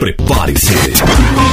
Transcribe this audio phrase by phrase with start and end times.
[0.00, 0.72] Prepare-se.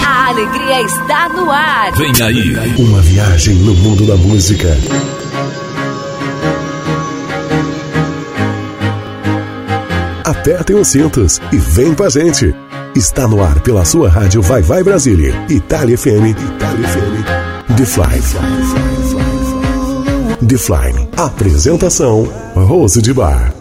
[0.07, 1.91] A alegria está no ar.
[1.97, 2.55] Vem aí.
[2.79, 4.69] Uma viagem no mundo da música.
[10.23, 12.55] Apertem os cintos e vem com a gente.
[12.95, 18.21] Está no ar pela sua rádio Vai Vai Brasília, Itália FM, Itália FM, The Fly.
[20.47, 21.09] The Fly.
[21.17, 23.56] Apresentação Rose de Bar.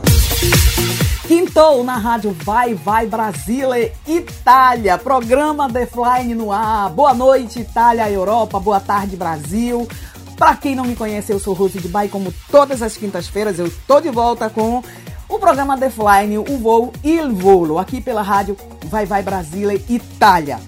[1.57, 4.99] Quintou na rádio Vai Vai Brasília, Itália.
[4.99, 6.91] Programa The Fly no ar.
[6.91, 8.61] Boa noite, Itália, Europa.
[8.61, 9.89] Boa tarde, Brasil.
[10.37, 13.59] Para quem não me conhece, eu sou Rose de Bar e como todas as quintas-feiras
[13.59, 14.85] eu tô de volta com
[15.31, 18.55] o programa The Fly, o voo Il Volo, aqui pela rádio
[18.85, 20.61] Vai Vai Brasília, Itália.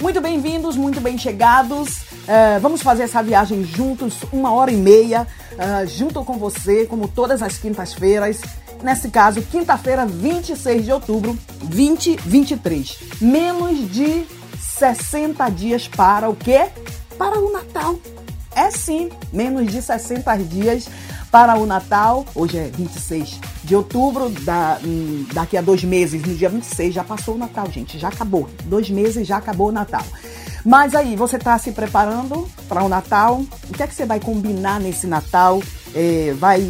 [0.00, 1.98] Muito bem-vindos, muito bem chegados.
[1.98, 7.08] Uh, vamos fazer essa viagem juntos, uma hora e meia, uh, junto com você, como
[7.08, 8.40] todas as quintas-feiras.
[8.82, 12.98] Nesse caso, quinta-feira, 26 de outubro, 2023.
[13.20, 14.24] Menos de
[14.58, 16.68] 60 dias para o quê?
[17.18, 17.98] Para o Natal.
[18.54, 20.88] É sim, menos de 60 dias
[21.30, 22.24] para o Natal.
[22.34, 27.04] Hoje é 26 de outubro, da, hum, daqui a dois meses, no dia 26, já
[27.04, 28.48] passou o Natal, gente, já acabou.
[28.64, 30.04] Dois meses já acabou o Natal.
[30.64, 33.42] Mas aí, você está se preparando para o Natal?
[33.68, 35.62] O que é que você vai combinar nesse Natal?
[35.94, 36.60] É, vai.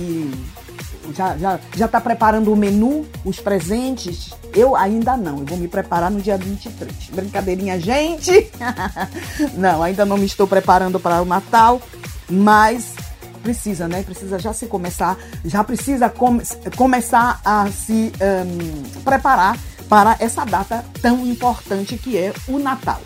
[1.15, 4.31] Já, já, já tá preparando o menu, os presentes?
[4.55, 6.93] Eu ainda não, eu vou me preparar no dia 23.
[7.13, 8.51] Brincadeirinha, gente!
[9.55, 11.81] não, ainda não me estou preparando para o Natal,
[12.29, 12.95] mas
[13.43, 14.03] precisa, né?
[14.03, 16.43] Precisa já se começar, já precisa come,
[16.77, 23.01] começar a se um, preparar para essa data tão importante que é o Natal.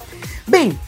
[0.46, 0.78] Bem,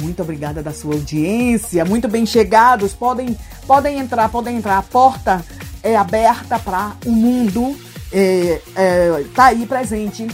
[0.00, 5.44] muito obrigada da sua audiência, muito bem chegados, podem, podem entrar, podem entrar, a porta
[5.82, 7.76] é aberta para o mundo,
[8.12, 10.26] é, é, tá aí presente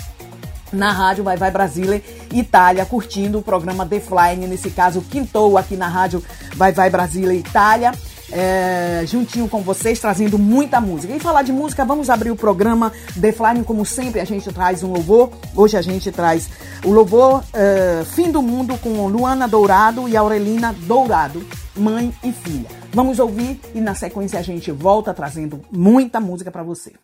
[0.72, 5.76] na rádio Vai Vai Brasília, Itália, curtindo o programa The Flying, nesse caso Quintou aqui
[5.76, 6.22] na rádio
[6.56, 7.92] Vai Vai Brasília, Itália.
[8.30, 11.14] É, juntinho com vocês, trazendo muita música.
[11.14, 14.82] E falar de música, vamos abrir o programa The Flying, como sempre, a gente traz
[14.82, 15.30] um louvor.
[15.56, 16.50] Hoje a gente traz
[16.84, 21.42] o louvor é, Fim do Mundo com Luana Dourado e Aurelina Dourado,
[21.74, 22.77] mãe e filha.
[22.92, 26.94] Vamos ouvir e na sequência a gente volta trazendo muita música para você.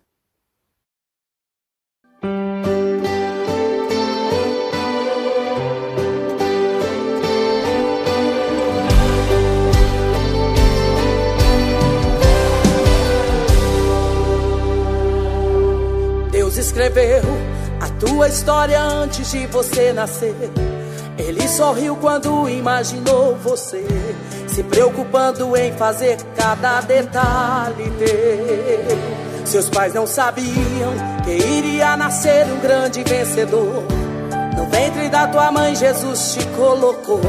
[16.32, 17.22] Deus escreveu
[17.80, 20.34] a tua história antes de você nascer.
[21.18, 23.86] Ele sorriu quando imaginou você,
[24.54, 29.44] se preocupando em fazer cada detalhe teu.
[29.44, 30.92] Seus pais não sabiam
[31.24, 33.82] que iria nascer um grande vencedor.
[34.56, 37.20] No ventre da tua mãe, Jesus te colocou.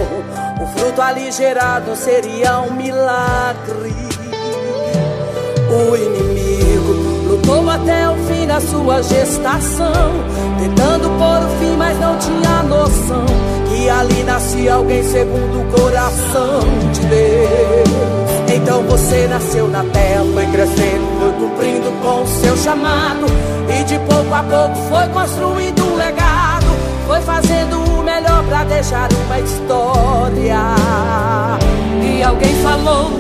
[0.62, 3.96] O fruto ali gerado seria um milagre.
[5.68, 6.94] O inimigo
[7.28, 10.12] lutou até o fim da sua gestação,
[10.60, 16.60] tentando pôr o fim, mas não tinha noção que ali nascia alguém segundo o coração
[16.94, 18.56] de Deus.
[18.56, 23.26] Então você nasceu na terra, foi crescendo, foi cumprindo com o seu chamado,
[23.68, 26.66] e de pouco a pouco foi construindo um legado,
[27.06, 30.60] foi fazendo o melhor para deixar uma história.
[32.02, 33.12] E alguém falou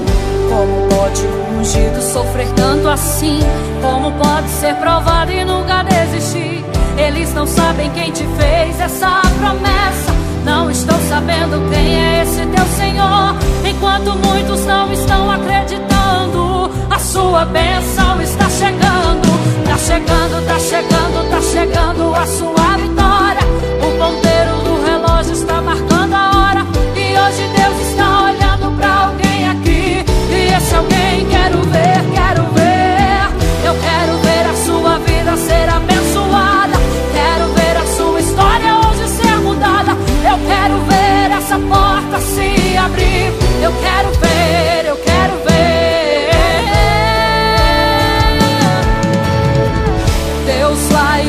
[0.49, 3.39] como pode um ungido sofrer tanto assim?
[3.81, 6.63] Como pode ser provado e nunca desistir?
[6.97, 10.14] Eles não sabem quem te fez essa promessa.
[10.45, 13.35] Não estão sabendo quem é esse teu Senhor.
[13.67, 19.27] Enquanto muitos não estão acreditando, a sua bênção está chegando.
[19.65, 23.41] Tá chegando, tá chegando, tá chegando a sua vitória.
[23.81, 26.65] O ponteiro do relógio está marcando a hora.
[26.95, 30.05] E hoje Deus está olhando para alguém aqui.
[30.29, 33.65] E esse alguém quero ver, quero ver.
[33.65, 35.94] Eu quero ver a sua vida ser abençoada.
[41.55, 43.31] Essa porta se abrir.
[43.61, 46.31] Eu quero ver, eu quero ver.
[50.45, 51.24] Deus vai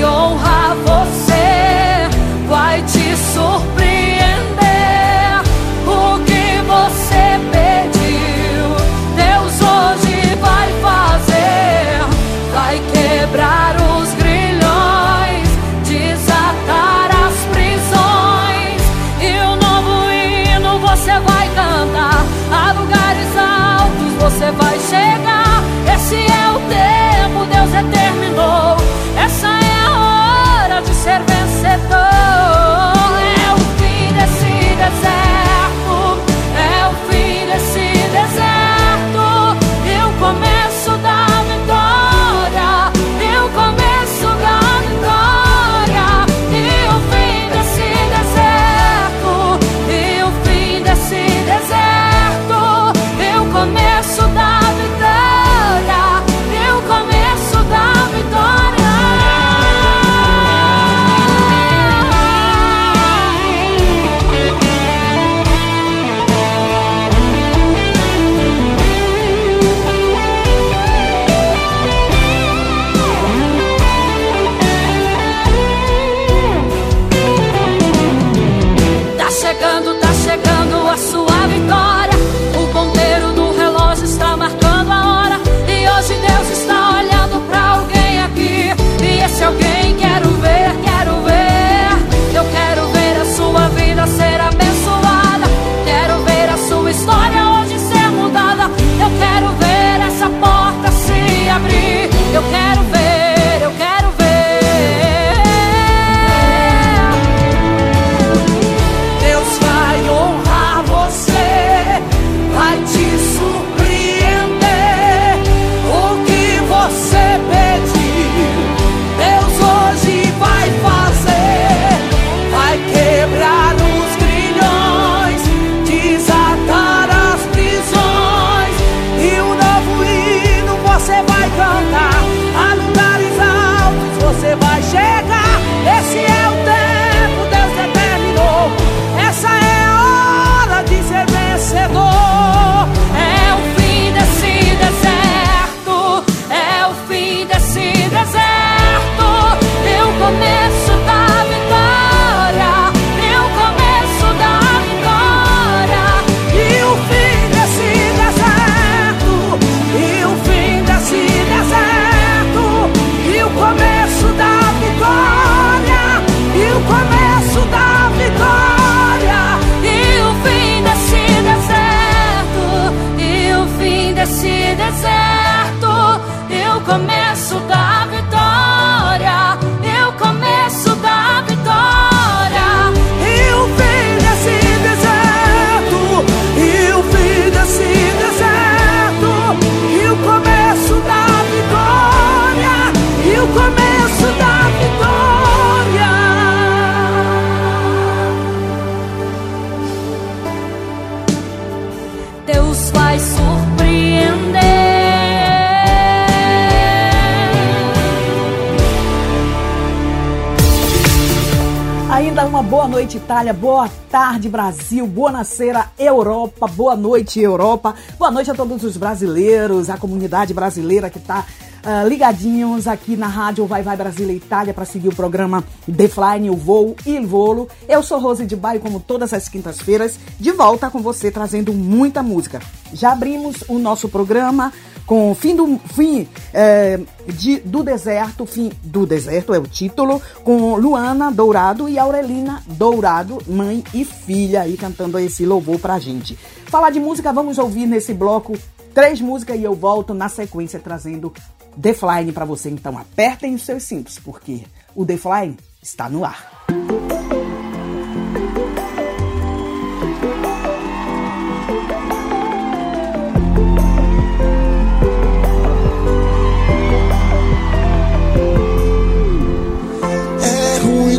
[213.07, 213.53] noite, Itália.
[213.53, 215.07] Boa tarde, Brasil.
[215.07, 216.67] Boa nascera, Europa.
[216.67, 217.95] Boa noite, Europa.
[218.19, 221.47] Boa noite a todos os brasileiros, a comunidade brasileira que está
[221.85, 226.51] uh, ligadinhos aqui na rádio Vai Vai Brasília Itália para seguir o programa The Flying,
[226.51, 227.69] o voo e o volo.
[227.89, 232.25] Eu sou Rose de Baio, como todas as quintas-feiras, de volta com você trazendo muita
[232.25, 232.61] música.
[232.93, 234.73] Já abrimos o nosso programa
[235.07, 240.21] com o fim do fim é, de, do deserto, fim do deserto é o título,
[240.43, 246.35] com Luana Dourado e Aurelina Dourado, mãe e filha aí cantando esse louvor pra gente.
[246.67, 248.59] Falar de música, vamos ouvir nesse bloco
[248.93, 251.33] três músicas e eu volto na sequência trazendo
[251.81, 252.69] The Flying para você.
[252.69, 254.63] Então apertem os seus cintos, porque
[254.95, 256.66] o The Flying está no ar.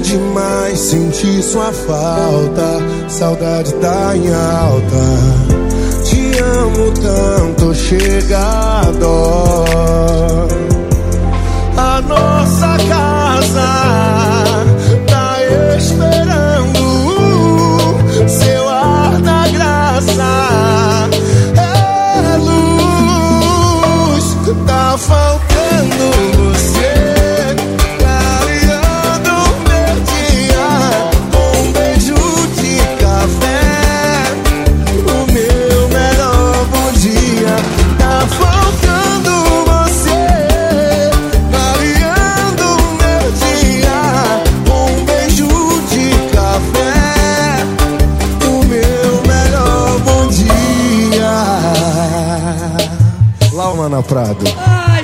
[0.08, 5.58] Demais sentir sua falta, saudade tá em alta
[6.40, 9.66] amo tanto, chega a dó.
[11.78, 12.67] A nossa
[54.04, 54.46] Prado.
[54.58, 55.04] Ai,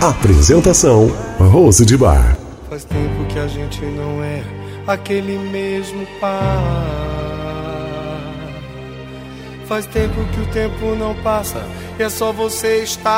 [0.00, 2.38] Apresentação Rose de Bar.
[2.70, 4.40] Faz tempo que a gente não é
[4.86, 6.62] aquele mesmo par.
[9.66, 11.60] Faz tempo que o tempo não passa
[11.98, 13.10] e é só você estar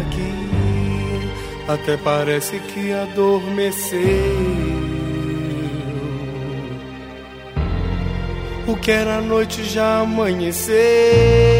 [0.00, 0.50] aqui.
[1.68, 4.00] Até parece que adormeceu.
[8.66, 11.59] O que era noite já amanheceu.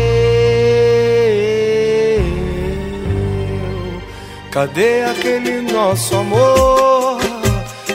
[4.51, 7.21] Cadê aquele nosso amor?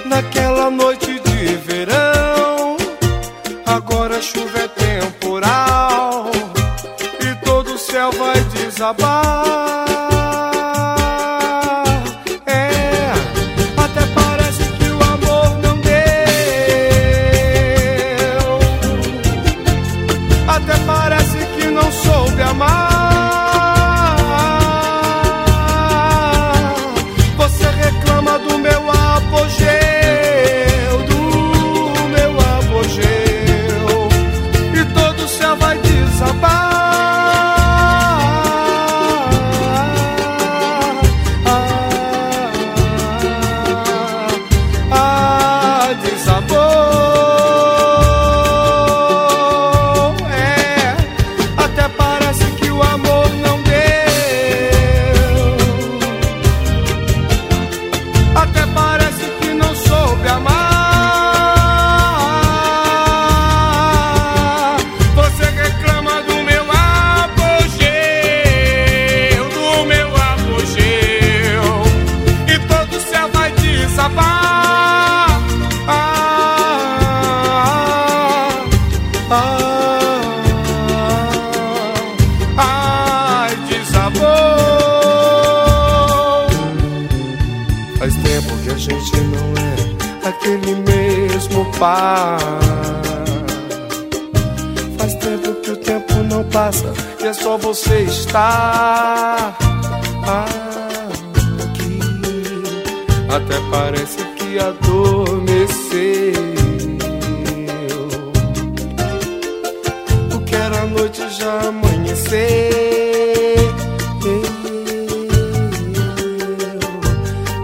[0.06, 2.78] Naquela noite de verão,
[3.66, 6.32] agora a chuva é temporal
[7.20, 9.45] e todo o céu vai desabar.
[97.66, 99.56] Você está
[101.64, 102.00] aqui.
[103.28, 106.34] Até parece que adormeceu.
[110.34, 112.40] O que era noite já amanheceu.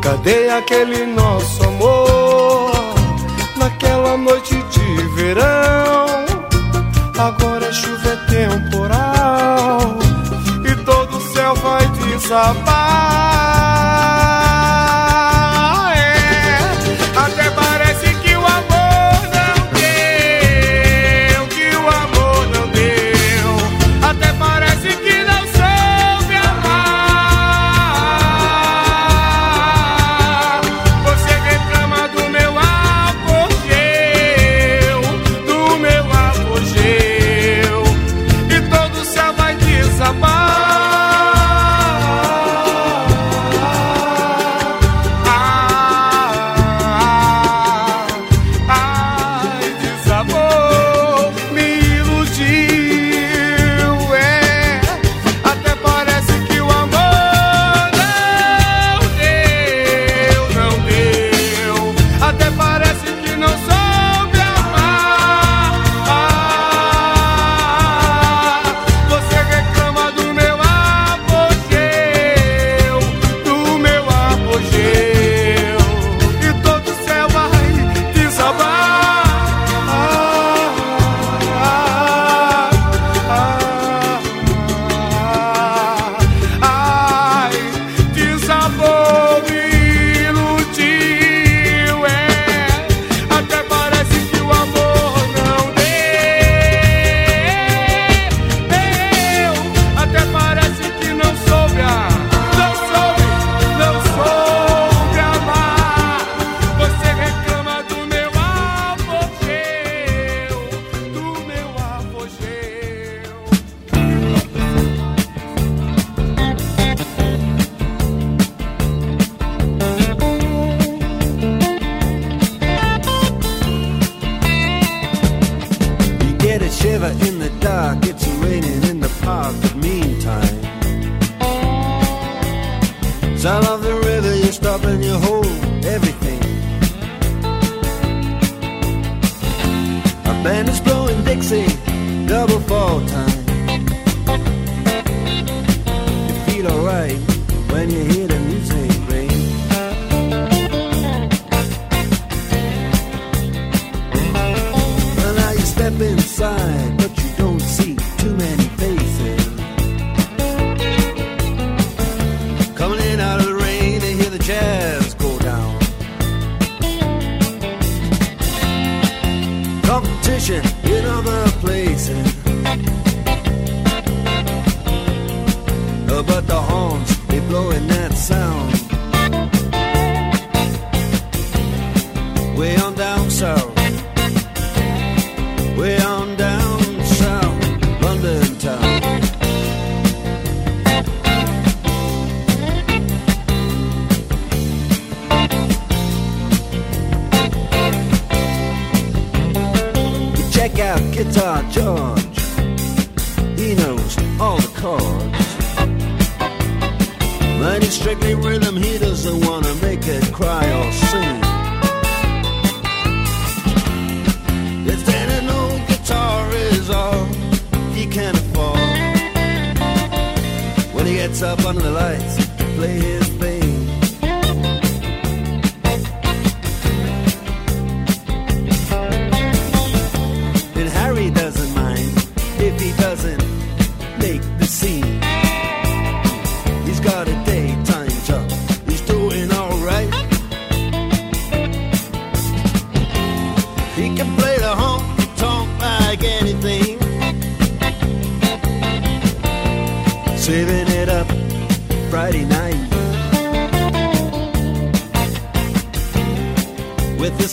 [0.02, 1.41] Cadê aquele nosso
[12.32, 12.81] vai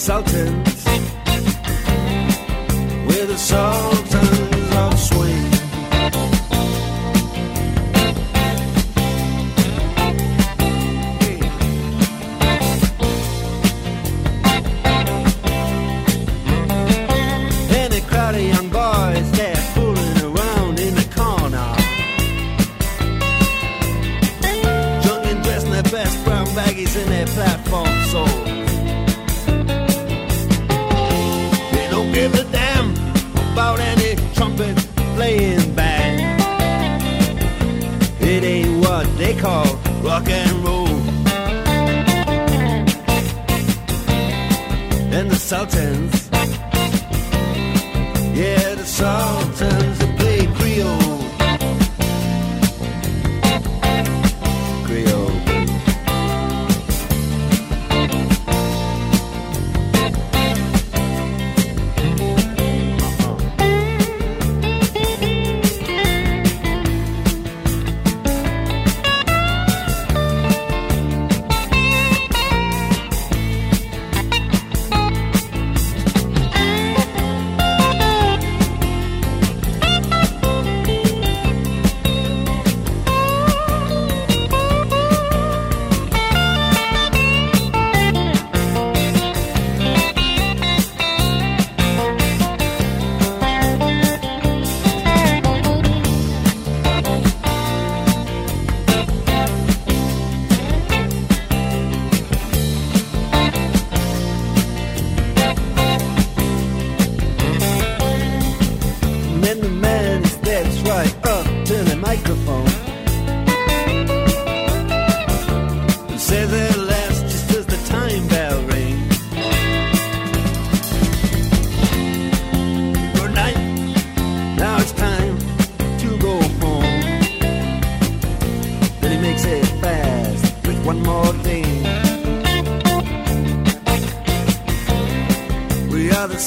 [0.09, 0.67] insulting.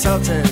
[0.03, 0.50] consultant.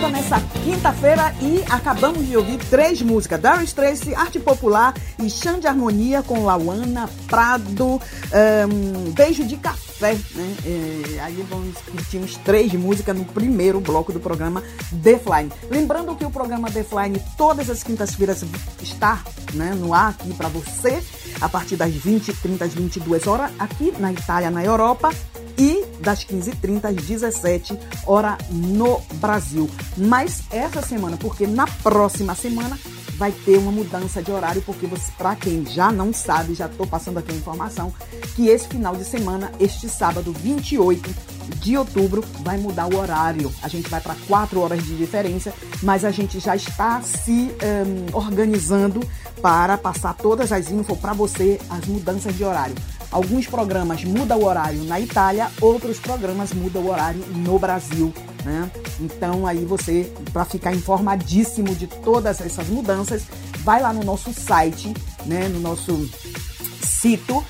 [0.00, 5.60] Volta nessa quinta-feira e acabamos de ouvir três músicas: Darius Tracy, Arte Popular e Chão
[5.60, 8.00] de Harmonia com Lauana Prado,
[8.32, 10.14] ahn, Beijo de Café.
[10.34, 10.56] Né?
[10.64, 14.62] É, aí vamos curtimos três músicas no primeiro bloco do programa
[15.02, 15.50] The Flying.
[15.70, 18.42] Lembrando que o programa The Flying todas as quintas-feiras
[18.80, 21.02] está né, no ar aqui para você,
[21.40, 25.10] a partir das 20, 30, 22 horas, aqui na Itália, na Europa
[25.58, 29.68] e das 15h30 às 17 hora no Brasil.
[29.96, 32.78] Mas essa semana, porque na próxima semana
[33.20, 37.18] vai ter uma mudança de horário, porque para quem já não sabe, já estou passando
[37.18, 37.92] aqui a informação,
[38.34, 41.14] que esse final de semana, este sábado 28
[41.56, 43.52] de outubro, vai mudar o horário.
[43.62, 48.16] A gente vai para 4 horas de diferença, mas a gente já está se um,
[48.16, 49.06] organizando
[49.42, 52.74] para passar todas as infos para você, as mudanças de horário.
[53.10, 58.12] Alguns programas mudam o horário na Itália, outros programas mudam o horário no Brasil.
[58.44, 58.70] Né?
[59.00, 63.24] Então aí você, para ficar informadíssimo de todas essas mudanças,
[63.58, 64.94] vai lá no nosso site,
[65.26, 65.48] né?
[65.48, 66.08] no nosso
[66.82, 67.44] sítio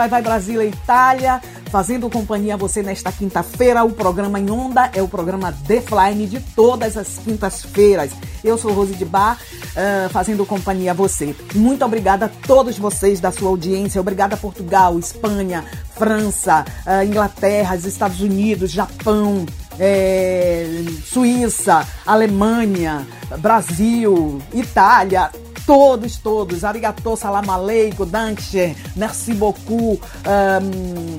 [0.00, 3.84] Vai Vai Brasília Itália, fazendo companhia a você nesta quinta-feira.
[3.84, 8.10] O programa em onda é o programa The Flying de todas as quintas-feiras.
[8.42, 11.36] Eu sou Rose de Bar, uh, fazendo companhia a você.
[11.54, 14.00] Muito obrigada a todos vocês da sua audiência.
[14.00, 19.44] Obrigada Portugal, Espanha, França, uh, Inglaterra, Estados Unidos, Japão,
[19.78, 23.06] é, Suíça, Alemanha,
[23.38, 25.30] Brasil, Itália,
[25.70, 26.64] todos, todos.
[26.64, 30.00] Arigato, salam aleikum, danke, merci beaucoup.
[30.26, 31.16] Um,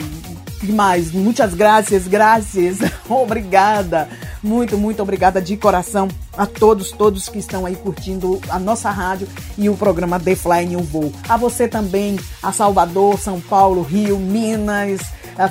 [0.59, 1.13] que mais?
[1.13, 2.79] Muitas graças, graças.
[3.09, 4.09] Obrigada.
[4.43, 9.27] Muito, muito obrigada de coração a todos, todos que estão aí curtindo a nossa rádio
[9.55, 11.13] e o programa The Fly o Voo.
[11.29, 15.01] A você também, a Salvador, São Paulo, Rio, Minas,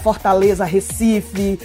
[0.02, 1.58] Fortaleza, Recife,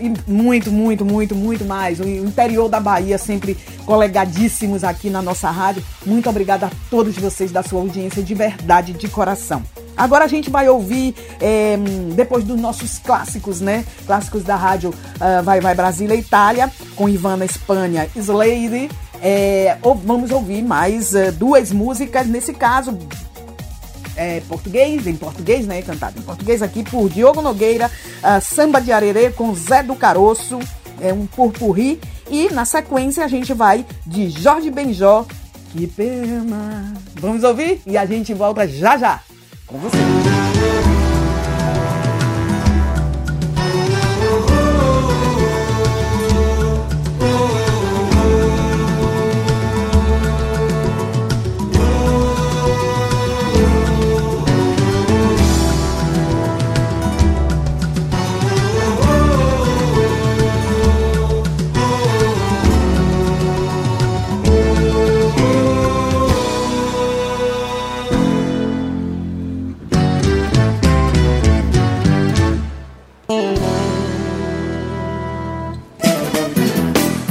[0.00, 2.00] e muito, muito, muito, muito mais.
[2.00, 5.82] O interior da Bahia sempre colegadíssimos aqui na nossa rádio.
[6.04, 9.62] Muito obrigada a todos vocês da sua audiência de verdade, de coração.
[9.98, 11.76] Agora a gente vai ouvir, é,
[12.14, 13.84] depois dos nossos clássicos, né?
[14.06, 18.88] Clássicos da rádio uh, Vai Vai Brasília Itália, com Ivana Espanha, Slade.
[19.20, 22.96] É, vamos ouvir mais uh, duas músicas, nesse caso,
[24.18, 25.80] é, português, em português, né?
[25.80, 30.58] Cantado em português aqui por Diogo Nogueira, uh, Samba de Arerê com Zé do Caroço,
[31.00, 32.00] é um purpurri.
[32.28, 35.24] E na sequência a gente vai de Jorge Benjó,
[35.70, 36.92] que pena.
[37.14, 37.80] Vamos ouvir?
[37.86, 39.20] E a gente volta já já
[39.66, 40.97] com você.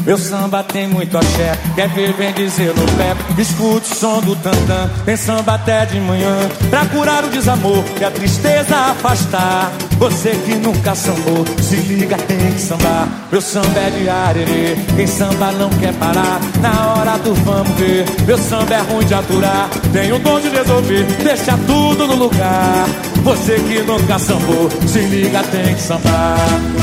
[0.08, 3.14] Meu samba tem muito axé, quer ver, vem dizer no pé.
[3.38, 6.34] Escute o som do tantã, tem samba até de manhã.
[6.70, 9.70] Pra curar o desamor e a tristeza afastar.
[9.98, 13.10] Você que nunca sambou, se liga, tem que sambar.
[13.30, 16.40] Meu samba é de arerê, quem samba não quer parar.
[16.62, 19.70] Na hora do vamos ver, meu samba é ruim de aturar.
[19.92, 22.86] Tem o dom de resolver, deixa tudo no lugar.
[23.24, 26.38] Você que nunca sambou, se liga, tem que sambar.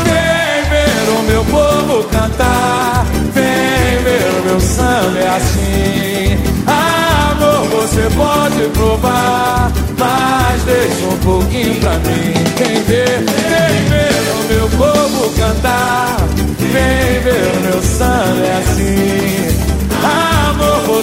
[0.05, 2.74] Vem ver o meu povo cantar.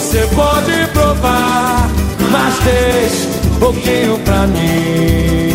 [0.01, 1.87] Você pode provar,
[2.31, 5.51] mas deixa um pouquinho pra mim.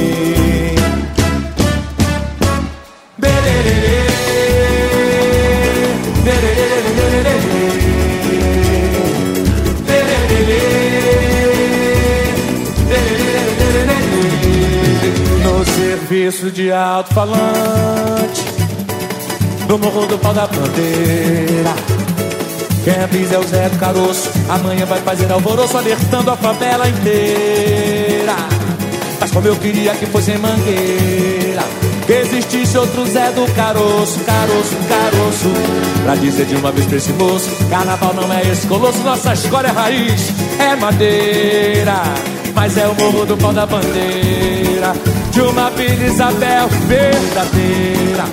[15.42, 18.44] No serviço de alto-falante
[19.68, 21.95] No morro do pau da bandeira
[22.86, 24.30] Quem é o Zé do Caroço.
[24.48, 28.36] Amanhã vai fazer alvoroço Alertando a favela inteira.
[29.18, 31.64] Mas como eu queria que fosse em Mangueira
[32.06, 35.50] Que existisse outro Zé do Caroço Caroço, caroço.
[36.04, 39.66] Pra dizer de uma vez pra esse moço Carnaval não é esse colosso Nossa escola
[39.66, 42.04] é raiz, é madeira.
[42.54, 44.92] Mas é o morro do pau da bandeira
[45.32, 48.26] De uma Vila Isabel verdadeira.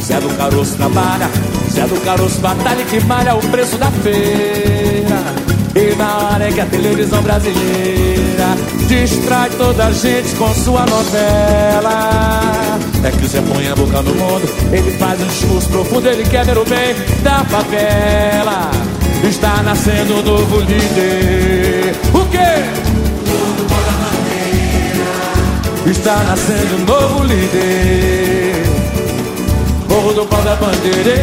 [0.00, 1.28] Zé do Caroço trabalha
[1.76, 5.20] Zé do Caroço batalha que malha o preço da feira.
[5.74, 8.56] E na hora é que a televisão brasileira
[8.88, 12.78] Distrai toda a gente com sua novela.
[13.04, 16.24] É que o Zé põe a boca no mundo Ele faz um discurso profundo Ele
[16.24, 18.70] quer ver o bem da favela.
[19.28, 21.94] Está nascendo um novo líder.
[22.14, 22.64] O quê?
[25.90, 28.25] Está nascendo um novo líder
[29.88, 31.14] Morro do pau da bandeira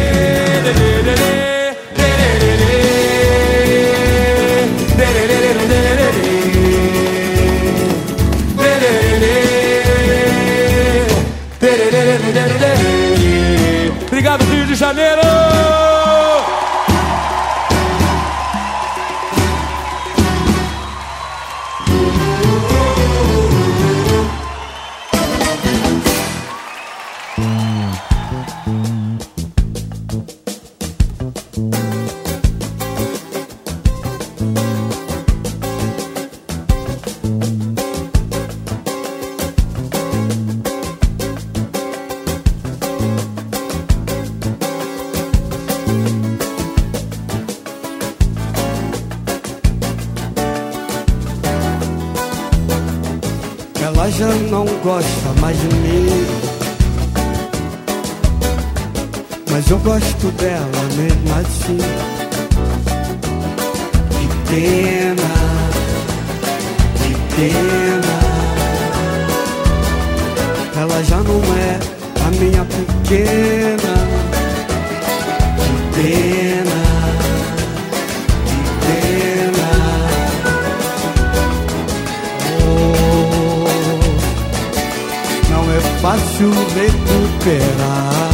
[86.44, 88.30] fácil recuperar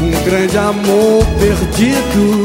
[0.00, 2.42] um grande amor perdido.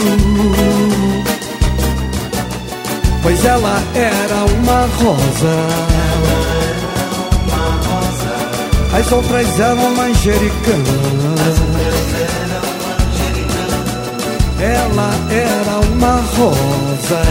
[3.24, 5.56] Pois ela era uma rosa.
[8.94, 11.62] As outras eram manjericanas.
[14.60, 17.22] Ela era uma rosa.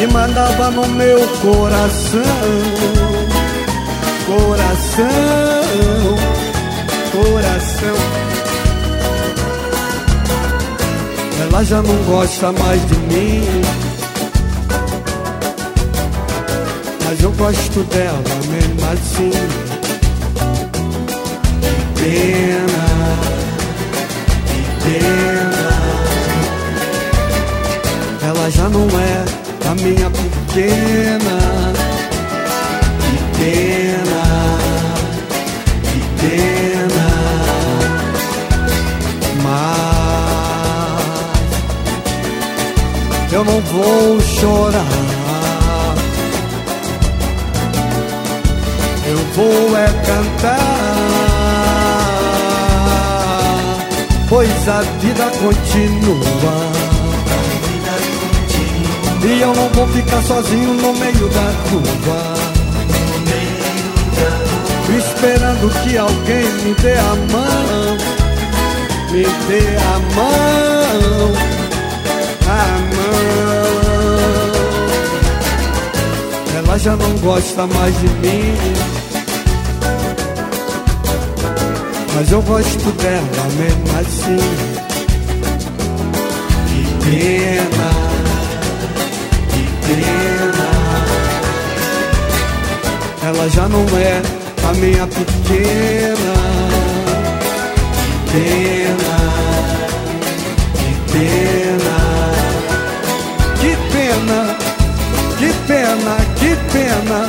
[0.00, 2.20] E mandava no meu coração.
[4.26, 5.04] Coração.
[7.12, 7.94] Coração.
[11.42, 13.44] Ela já não gosta mais de mim.
[17.04, 19.30] Mas eu gosto dela mesmo assim.
[21.60, 22.86] Que pena,
[24.48, 25.70] que pena.
[28.26, 31.38] Ela já não é a minha pequena.
[33.00, 34.24] Que pena.
[39.42, 40.12] Mas
[43.32, 45.14] eu não vou chorar.
[49.06, 50.56] eu vou é cantar,
[54.28, 56.83] pois a vida continua.
[59.26, 62.34] E eu não vou ficar sozinho no meio da rua,
[64.98, 67.96] esperando que alguém me dê a mão,
[69.10, 71.32] me dê a mão,
[72.50, 73.24] a mão.
[76.58, 78.54] Ela já não gosta mais de mim.
[82.14, 84.36] Mas eu gosto dela mesmo assim.
[86.68, 88.03] Que pena,
[89.86, 90.68] que pena.
[93.22, 94.22] Ela já não é
[94.68, 96.34] a minha pequena.
[98.30, 99.16] Que pena,
[100.80, 101.98] que pena,
[103.60, 104.56] que pena,
[105.38, 107.20] que pena, que pena,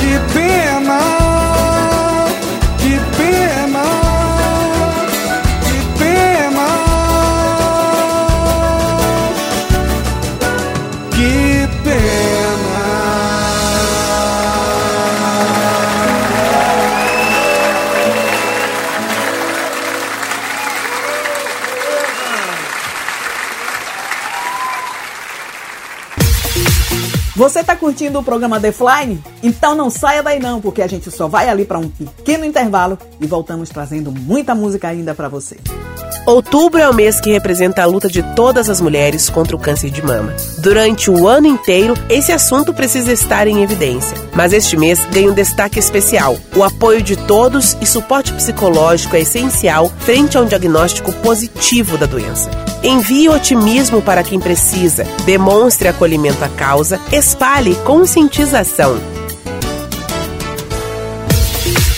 [0.00, 1.41] que pena.
[27.42, 29.20] Você tá curtindo o programa The Flying?
[29.42, 32.96] Então não saia daí não, porque a gente só vai ali para um pequeno intervalo
[33.20, 35.56] e voltamos trazendo muita música ainda para você.
[36.24, 39.90] Outubro é o mês que representa a luta de todas as mulheres contra o câncer
[39.90, 40.32] de mama.
[40.58, 44.16] Durante o ano inteiro, esse assunto precisa estar em evidência.
[44.32, 46.36] Mas este mês ganha um destaque especial.
[46.54, 52.06] O apoio de todos e suporte psicológico é essencial frente a um diagnóstico positivo da
[52.06, 52.48] doença.
[52.84, 58.96] Envie otimismo para quem precisa, demonstre acolhimento à causa, espalhe conscientização.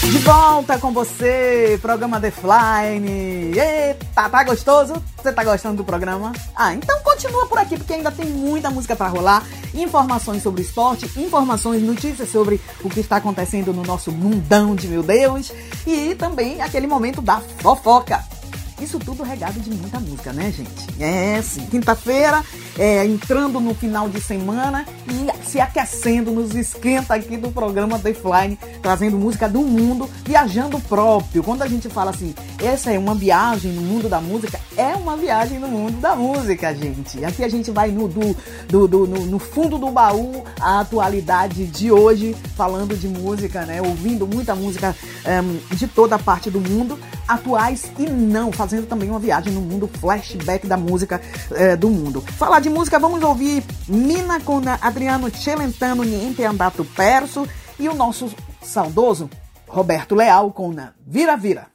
[0.03, 3.53] De volta com você, programa The Flying.
[3.59, 5.03] Eita, tá gostoso?
[5.17, 6.33] Você tá gostando do programa?
[6.55, 11.11] Ah, então continua por aqui porque ainda tem muita música para rolar, informações sobre esporte,
[11.19, 15.51] informações, notícias sobre o que está acontecendo no nosso mundão de meu Deus
[15.87, 18.34] e também aquele momento da fofoca.
[18.81, 21.03] Isso tudo regado de muita música, né, gente?
[21.03, 21.65] É, sim.
[21.67, 22.43] Quinta-feira,
[22.79, 28.13] é, entrando no final de semana e se aquecendo nos esquenta aqui do programa The
[28.13, 31.43] Flying, trazendo música do mundo, viajando próprio.
[31.43, 35.17] Quando a gente fala assim, essa é uma viagem no mundo da música, é uma
[35.17, 37.25] viagem no mundo da música, gente.
[37.25, 38.37] Aqui a gente vai no, do,
[38.69, 43.81] do, do no, no fundo do baú, a atualidade de hoje, falando de música, né?
[43.81, 44.95] Ouvindo muita música
[45.25, 49.87] um, de toda parte do mundo, atuais e não, fazendo também uma viagem no mundo
[50.01, 51.21] flashback da música
[51.53, 52.23] eh, do mundo.
[52.23, 57.47] Falar de música, vamos ouvir Mina com Adriano Celentano, Niente Andato Perso
[57.79, 59.29] e o nosso saudoso
[59.69, 60.75] Roberto Leal com
[61.07, 61.67] Vira Vira.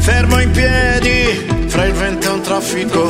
[0.00, 3.04] Fermo in piedi fra il vento e un traffico,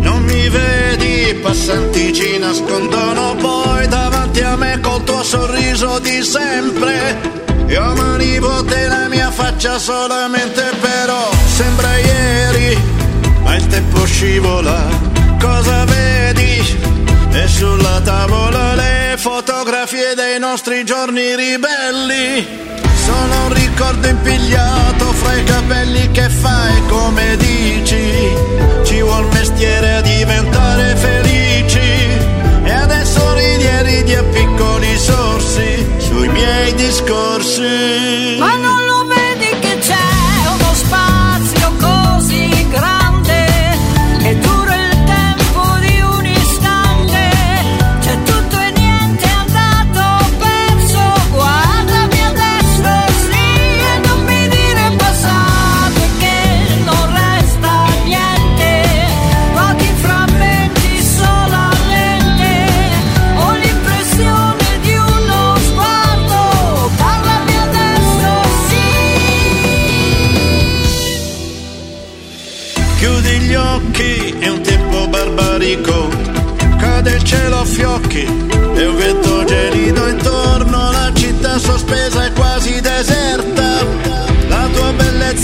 [0.00, 0.95] non mi vedo
[1.28, 7.18] i passanti ci nascondono poi davanti a me col tuo sorriso di sempre.
[7.66, 12.78] Io manipote la mia faccia solamente però sembra ieri,
[13.42, 14.88] ma il tempo scivola.
[15.40, 16.62] Cosa vedi?
[17.32, 22.85] E sulla tavola le fotografie dei nostri giorni ribelli.
[23.06, 28.34] Sono un ricordo impigliato fra i capelli che fai come dici.
[28.82, 31.78] Ci vuol mestiere a diventare felici.
[32.64, 38.38] E adesso ridi e ridi a piccoli sorsi sui miei discorsi.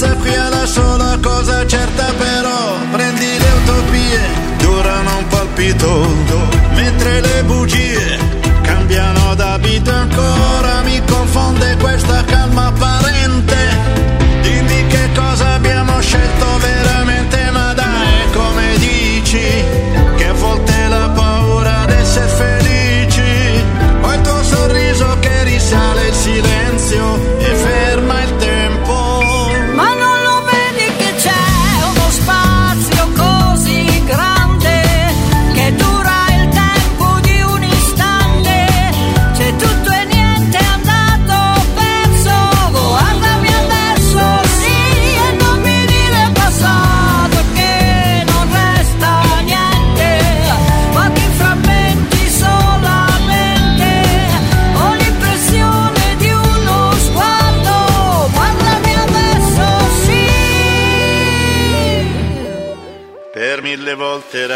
[0.04, 4.20] È la sola cosa certa, però prendi le utopie,
[4.58, 6.14] durano un palpito.
[6.74, 8.18] Mentre le bugie
[8.62, 12.41] cambiano d'abito ancora, mi confonde questa calma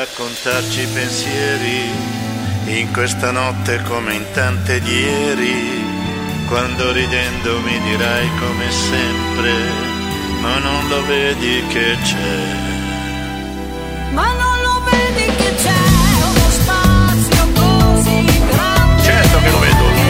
[0.07, 1.90] raccontarci pensieri,
[2.66, 5.84] in questa notte come in tante di ieri,
[6.46, 9.52] quando ridendo mi dirai come sempre,
[10.40, 12.54] ma non lo vedi che c'è.
[14.12, 15.82] Ma non lo vedi che c'è
[16.22, 19.02] uno spazio così grande?
[19.02, 20.05] Certo che lo vedo.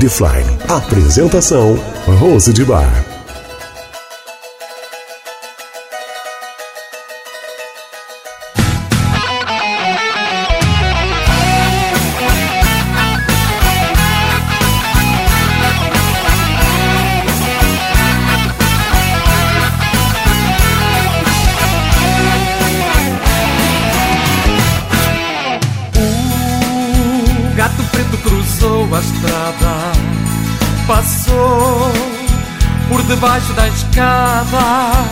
[0.00, 0.58] Defline.
[0.66, 3.19] Apresentação: Rose de Bar.
[34.50, 35.04] Escada.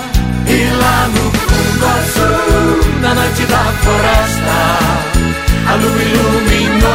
[0.47, 4.59] E lá no fundo azul, na noite da floresta,
[5.69, 6.89] a lua iluminou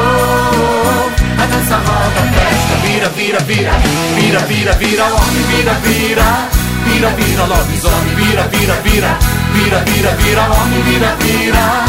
[1.39, 2.75] a dança roda a festa.
[2.85, 3.71] Vira, vira, vira,
[4.15, 6.49] vira, vira, vira, homem, vira, vira.
[6.85, 9.17] Vira, vira, lobisomem, vira, vira, vira,
[9.53, 11.85] vira, vira, vira, homem, vira, vira.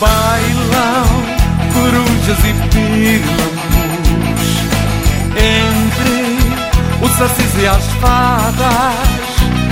[0.00, 1.38] Bailam
[1.74, 4.42] corujas e pílamos
[5.36, 6.28] Entre
[7.04, 9.07] os sacis e as fadas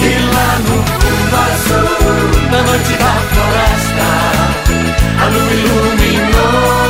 [0.07, 4.09] e lá no fundo azul, na noite da floresta,
[5.21, 6.87] a lua iluminou.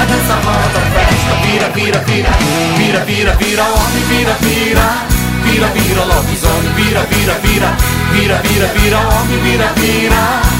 [0.00, 2.30] A dança volta, a festa, vira, vira, vira,
[2.76, 5.18] vira, vira, vira, homem, vira, vira.
[5.44, 7.76] Vira, vira, lobisomem, vira, vira, vira,
[8.12, 9.78] vira, vira, vira, homem, vira, vira.
[9.78, 10.57] vira, vira, vira, vira, vira, vira, vira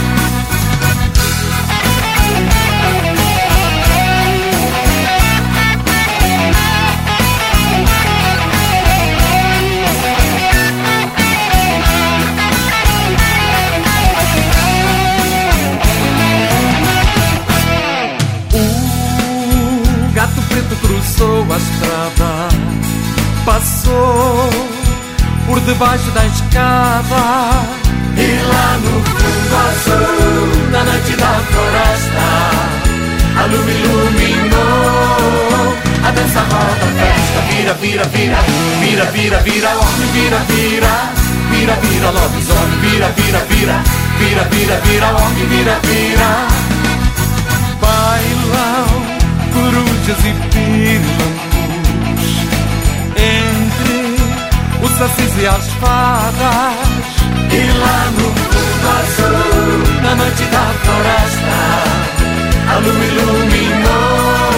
[21.58, 22.48] estrada,
[23.44, 24.50] passou
[25.46, 27.22] por debaixo da escada.
[28.16, 32.26] E lá no fundo azul, na noite da floresta,
[33.36, 35.08] a lua iluminou
[36.04, 37.40] a dança roda festa.
[37.50, 38.38] Vira, vira, vira,
[38.80, 41.12] vira, vira, vira, homem, vira, vira.
[41.50, 43.82] Vira, vira, lobisomem, vira, vira, vira,
[44.18, 46.46] vira, vira, vira, homem, vira, vira.
[47.80, 49.18] Bailão
[49.52, 51.47] corujas e
[54.98, 57.06] os sacis e as fadas.
[57.50, 61.58] E lá no fundo azul, na noite da floresta
[62.68, 64.48] A lua iluminou.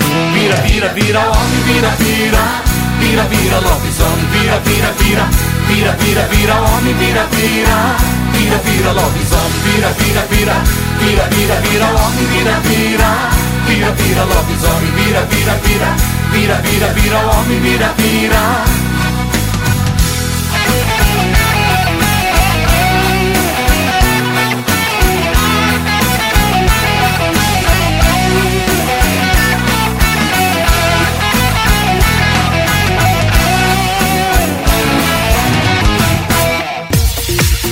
[3.23, 5.29] vira, lobisomem, vira, vira, vira,
[5.67, 7.97] vira, vira, vira, homem, vira, vira,
[8.33, 10.55] vira, vira, lobisomem, vira, vira, vira,
[10.99, 13.29] vira, vira, vira, homem, vira, vira,
[13.67, 15.95] vira, vira, lobisomem, vira, vira, vira,
[16.31, 18.86] vira, vira, vira, homem, vira, vira.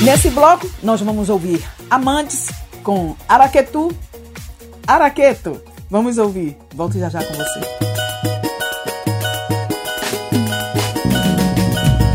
[0.05, 2.51] Nesse bloco, nós vamos ouvir Amantes
[2.83, 3.91] com Araquetu.
[4.85, 5.59] Araqueto.
[5.89, 6.55] Vamos ouvir.
[6.75, 7.59] Volto já já com você.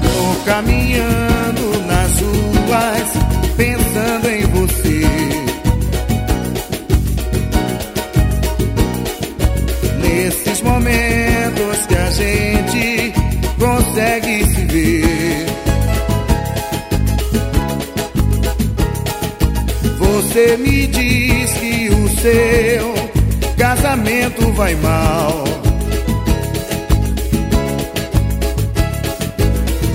[0.05, 1.30] Tô caminhando
[20.33, 22.95] Você me diz que o seu
[23.57, 25.43] casamento vai mal.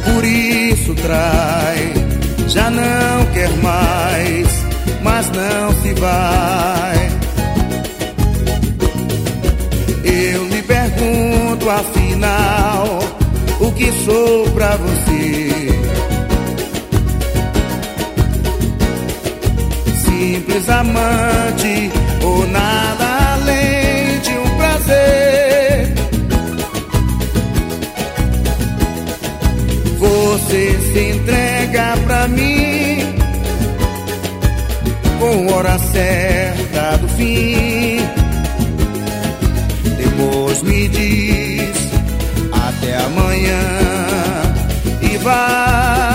[0.04, 1.94] Por isso trai,
[2.50, 4.48] já não quer mais,
[5.02, 7.12] mas não se vai.
[10.04, 13.00] Eu lhe pergunto afinal,
[13.62, 15.15] o que sou pra você?
[20.80, 21.92] Amante
[22.24, 25.94] ou nada além de um prazer.
[30.00, 33.16] Você se entrega pra mim
[35.20, 38.00] com hora certa do fim.
[39.98, 41.90] Depois me diz
[42.52, 43.60] até amanhã
[45.02, 46.15] e vai.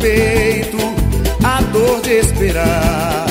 [0.00, 0.78] Peito
[1.44, 3.26] a dor de esperar.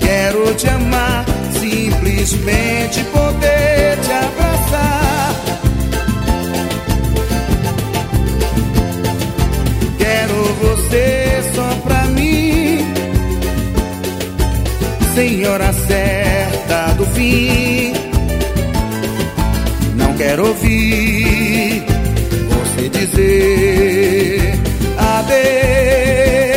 [0.00, 1.24] Quero te amar,
[1.60, 5.34] simplesmente poder te abraçar.
[9.98, 12.84] Quero você só pra mim,
[15.14, 17.92] senhora certa do fim.
[19.96, 21.47] Não quero ouvir
[23.14, 24.58] dizer
[24.96, 26.47] adeus.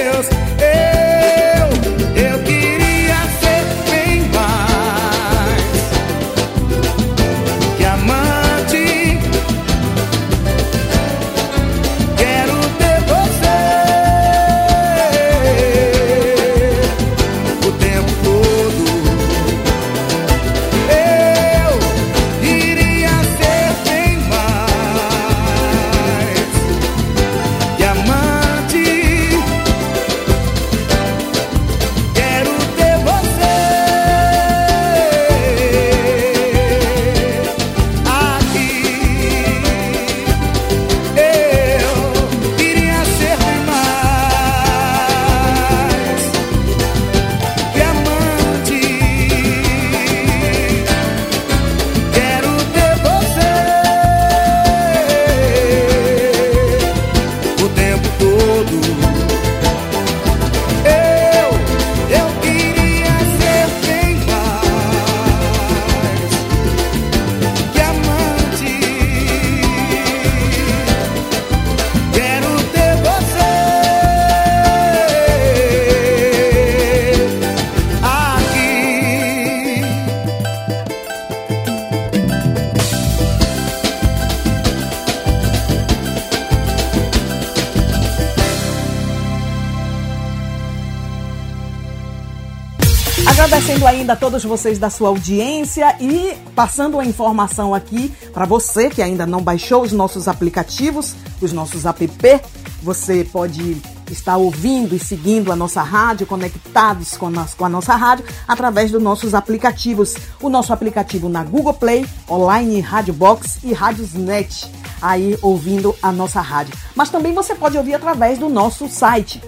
[93.72, 98.90] Agradecendo ainda a todos vocês da sua audiência e passando a informação aqui para você
[98.90, 102.42] que ainda não baixou os nossos aplicativos, os nossos app,
[102.84, 107.96] você pode estar ouvindo e seguindo a nossa rádio, conectados com a, com a nossa
[107.96, 110.16] rádio através dos nossos aplicativos.
[110.42, 114.70] O nosso aplicativo na Google Play, Online Rádio Box e Rádiosnet
[115.02, 116.76] aí ouvindo a nossa rádio.
[116.94, 119.42] Mas também você pode ouvir através do nosso site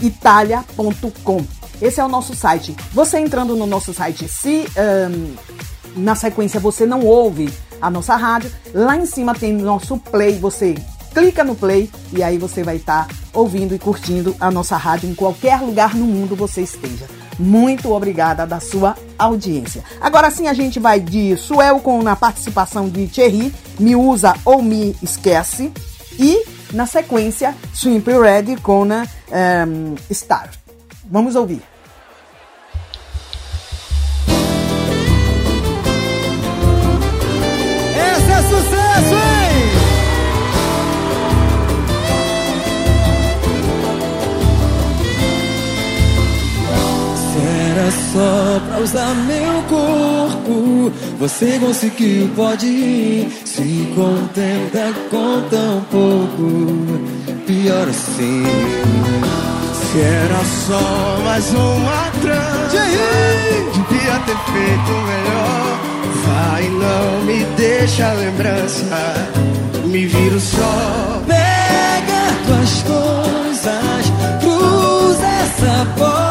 [0.00, 1.44] www.radiovaivaibrasileitalia.com.
[1.80, 2.74] Esse é o nosso site.
[2.92, 5.34] Você entrando no nosso site, se ahn,
[5.96, 10.74] na sequência você não ouve a nossa rádio, lá em cima tem nosso play, você
[11.14, 15.14] clica no play e aí você vai estar ouvindo e curtindo a nossa rádio em
[15.14, 17.06] qualquer lugar no mundo você esteja.
[17.38, 19.82] Muito obrigada da sua audiência.
[20.00, 24.62] Agora sim a gente vai de Suel com a participação de Thierry, Me Usa ou
[24.62, 25.72] Me Esquece.
[26.18, 30.50] E na sequência, Swimp Ready com um, Star.
[31.04, 31.62] Vamos ouvir.
[37.94, 38.89] Esse é sucesso,
[47.90, 53.42] Era só pra usar meu corpo, você conseguiu, pode ir.
[53.44, 57.00] Se contenta com tão pouco,
[57.48, 58.44] pior assim.
[59.74, 62.78] Se era só mais uma trança,
[63.72, 65.80] devia ter feito melhor.
[66.26, 69.28] Vai, não me deixa a lembrança,
[69.86, 71.22] me viro só.
[71.26, 76.29] Pega tuas coisas, cruza essa porta.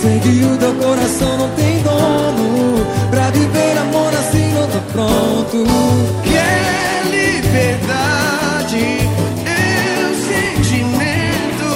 [0.00, 2.86] Sei que o teu coração não tem dono.
[3.10, 5.64] Pra viver amor assim não tô pronto.
[6.24, 8.80] Quer liberdade,
[9.44, 10.14] eu
[10.64, 11.74] sentimento.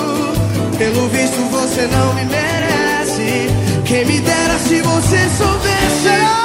[0.78, 3.50] Pelo visto você não me merece.
[3.84, 6.43] Quem me dera se você soubesse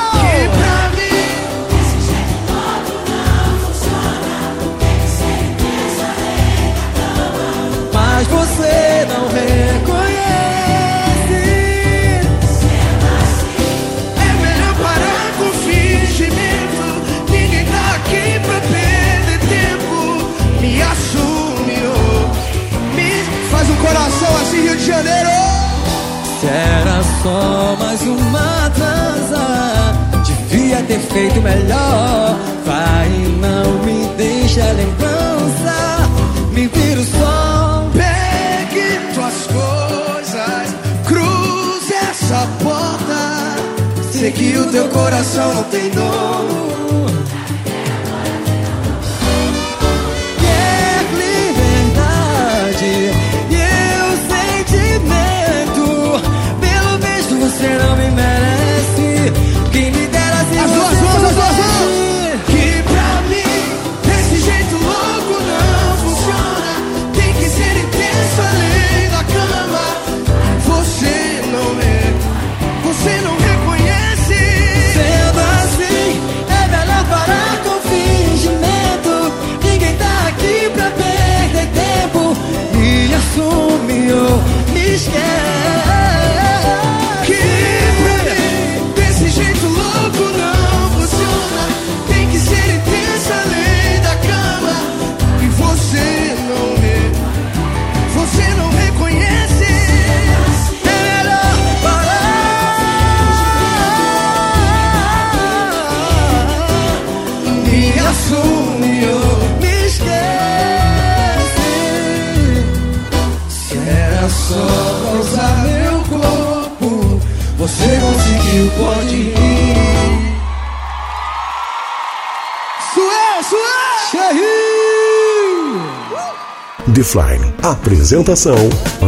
[128.19, 128.55] Apresentação: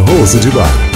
[0.07, 0.90] Rose de Bar.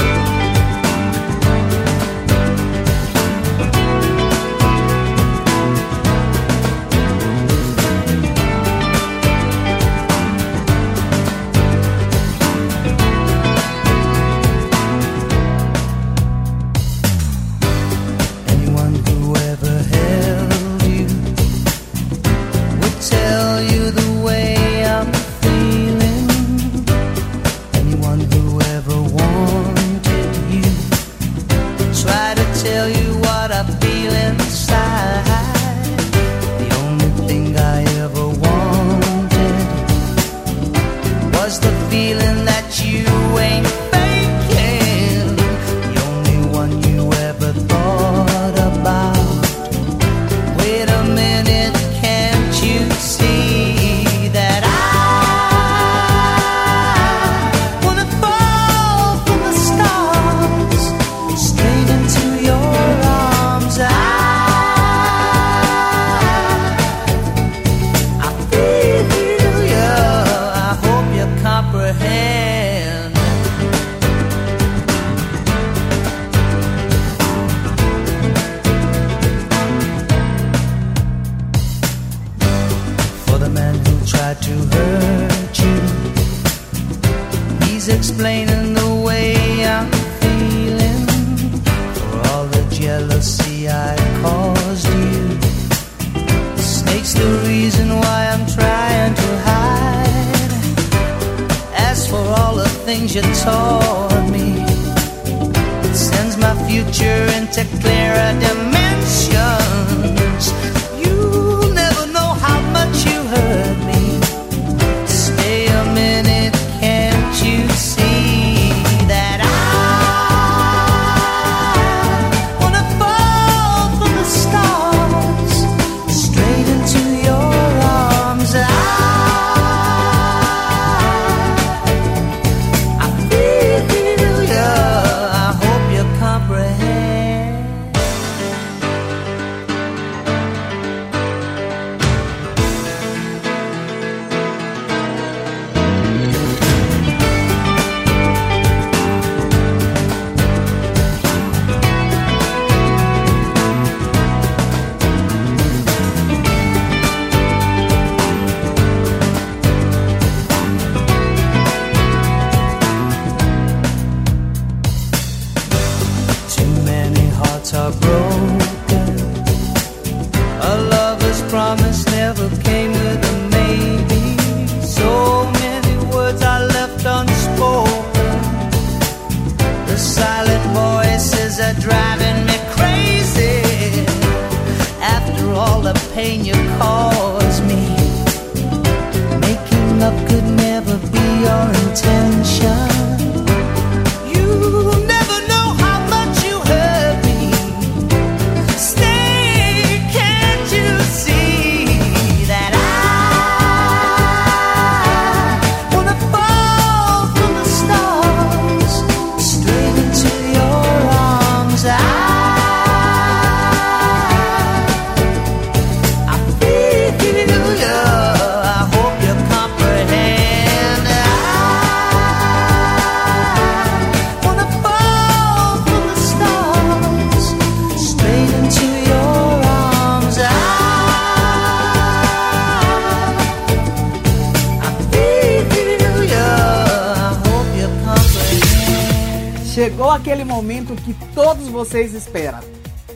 [241.96, 242.60] Vocês esperam.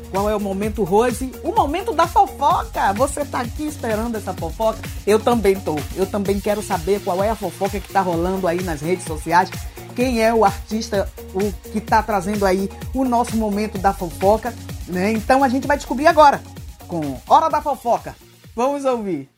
[0.09, 1.33] Qual é o momento, Rose?
[1.43, 2.93] O momento da fofoca.
[2.93, 4.79] Você tá aqui esperando essa fofoca?
[5.05, 5.75] Eu também tô.
[5.97, 9.49] Eu também quero saber qual é a fofoca que tá rolando aí nas redes sociais.
[9.97, 14.53] Quem é o artista o que tá trazendo aí o nosso momento da fofoca,
[14.87, 15.11] né?
[15.11, 16.41] Então a gente vai descobrir agora
[16.87, 18.15] com Hora da Fofoca.
[18.55, 19.29] Vamos ouvir.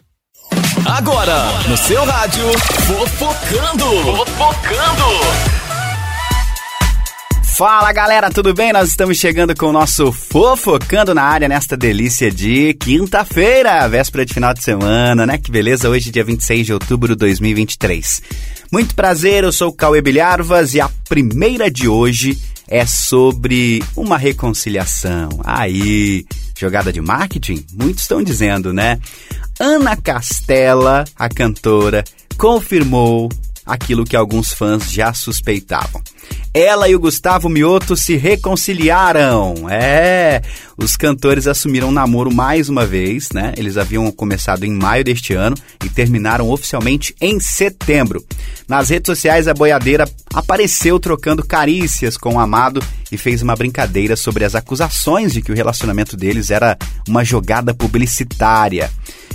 [0.85, 2.47] Agora, no seu rádio,
[2.85, 3.85] Fofocando.
[4.17, 5.50] Fofocando.
[7.61, 8.73] Fala galera, tudo bem?
[8.73, 14.33] Nós estamos chegando com o nosso Fofocando na área nesta delícia de quinta-feira, véspera de
[14.33, 15.37] final de semana, né?
[15.37, 18.23] Que beleza, hoje dia 26 de outubro de 2023.
[18.71, 22.35] Muito prazer, eu sou o Cauê Bilharvas e a primeira de hoje
[22.67, 25.29] é sobre uma reconciliação.
[25.43, 26.25] Aí,
[26.57, 27.63] jogada de marketing?
[27.73, 28.97] Muitos estão dizendo, né?
[29.59, 32.03] Ana Castela, a cantora,
[32.39, 33.29] confirmou
[33.65, 36.01] aquilo que alguns fãs já suspeitavam.
[36.53, 39.69] Ela e o Gustavo Mioto se reconciliaram.
[39.69, 40.41] É,
[40.77, 43.53] os cantores assumiram um namoro mais uma vez, né?
[43.55, 48.25] Eles haviam começado em maio deste ano e terminaram oficialmente em setembro.
[48.67, 54.17] Nas redes sociais, a boiadeira apareceu trocando carícias com o amado e fez uma brincadeira
[54.17, 58.91] sobre as acusações de que o relacionamento deles era uma jogada publicitária.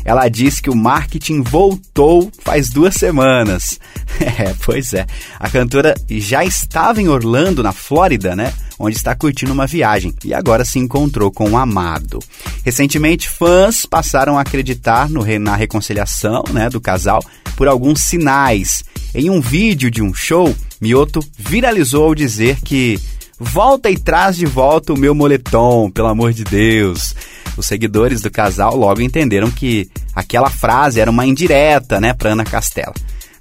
[0.06, 3.78] Ela disse que o marketing voltou faz duas semanas.
[4.18, 5.04] É, pois é.
[5.38, 8.52] A cantora já estava em Orlando, na Flórida, né?
[8.78, 12.18] Onde está curtindo uma viagem e agora se encontrou com o amado.
[12.64, 17.22] Recentemente, fãs passaram a acreditar no, na reconciliação né, do casal
[17.56, 18.84] por alguns sinais.
[19.14, 22.98] Em um vídeo de um show, Mioto viralizou ao dizer que
[23.38, 27.14] volta e traz de volta o meu moletom, pelo amor de Deus.
[27.56, 32.44] Os seguidores do casal logo entenderam que aquela frase era uma indireta, né, para Ana
[32.44, 32.94] Castela.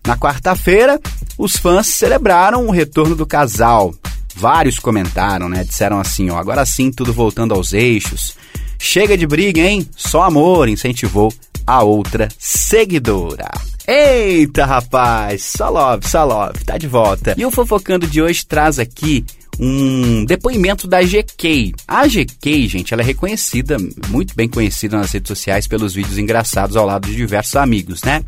[0.06, 1.00] Na quarta-feira,
[1.38, 3.94] os fãs celebraram o retorno do casal.
[4.36, 5.64] Vários comentaram, né?
[5.64, 8.36] Disseram assim, ó, agora sim tudo voltando aos eixos.
[8.78, 9.88] Chega de briga, hein?
[9.96, 11.34] Só amor, incentivou
[11.66, 13.50] a outra seguidora.
[13.88, 15.44] Eita, rapaz!
[15.44, 17.34] Só love, só love, tá de volta.
[17.38, 19.26] E o Fofocando de hoje traz aqui
[19.60, 21.74] um depoimento da GK.
[21.88, 23.78] A GK, gente, ela é reconhecida,
[24.10, 28.24] muito bem conhecida nas redes sociais pelos vídeos engraçados ao lado de diversos amigos, né?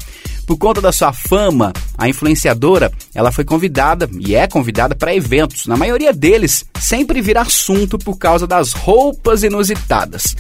[0.46, 5.66] Por conta da sua fama, a influenciadora, ela foi convidada e é convidada para eventos.
[5.66, 10.36] Na maioria deles, sempre vira assunto por causa das roupas inusitadas.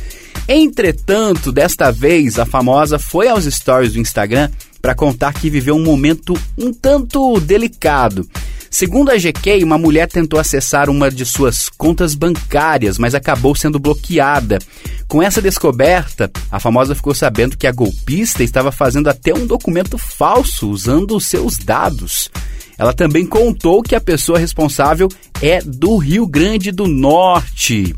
[0.47, 4.49] Entretanto, desta vez, a famosa foi aos stories do Instagram
[4.81, 8.25] para contar que viveu um momento um tanto delicado.
[8.69, 13.79] Segundo a GK, uma mulher tentou acessar uma de suas contas bancárias, mas acabou sendo
[13.79, 14.59] bloqueada.
[15.07, 19.97] Com essa descoberta, a famosa ficou sabendo que a golpista estava fazendo até um documento
[19.97, 22.29] falso usando os seus dados.
[22.77, 25.07] Ela também contou que a pessoa responsável
[25.41, 27.95] é do Rio Grande do Norte.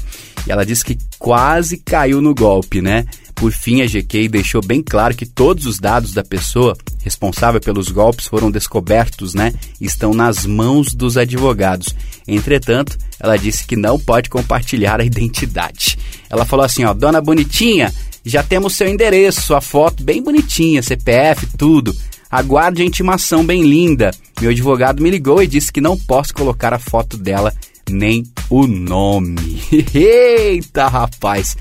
[0.47, 3.05] E ela disse que quase caiu no golpe, né?
[3.39, 7.89] Por fim, a GK deixou bem claro que todos os dados da pessoa responsável pelos
[7.89, 9.53] golpes foram descobertos, né?
[9.79, 11.95] Estão nas mãos dos advogados.
[12.27, 15.97] Entretanto, ela disse que não pode compartilhar a identidade.
[16.29, 17.93] Ela falou assim, ó, dona bonitinha,
[18.25, 21.95] já temos seu endereço, sua foto bem bonitinha, CPF, tudo.
[22.29, 24.11] Aguarde a intimação bem linda.
[24.41, 27.53] Meu advogado me ligou e disse que não posso colocar a foto dela
[27.89, 29.61] nem o nome.
[29.93, 31.55] Eita, rapaz!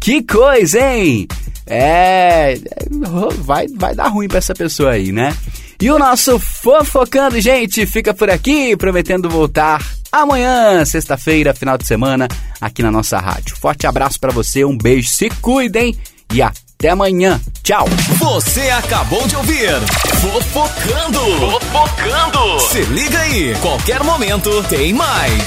[0.00, 1.28] Que coisa, hein?
[1.66, 2.58] É.
[3.38, 5.36] Vai, vai dar ruim pra essa pessoa aí, né?
[5.80, 12.28] E o nosso Fofocando, gente, fica por aqui, prometendo voltar amanhã, sexta-feira, final de semana,
[12.60, 13.56] aqui na nossa rádio.
[13.56, 15.96] Forte abraço para você, um beijo, se cuidem
[16.32, 17.40] e até amanhã.
[17.62, 17.86] Tchau.
[18.18, 19.70] Você acabou de ouvir
[20.20, 21.20] Fofocando.
[21.60, 22.60] Fofocando.
[22.60, 25.42] Se liga aí, qualquer momento tem mais.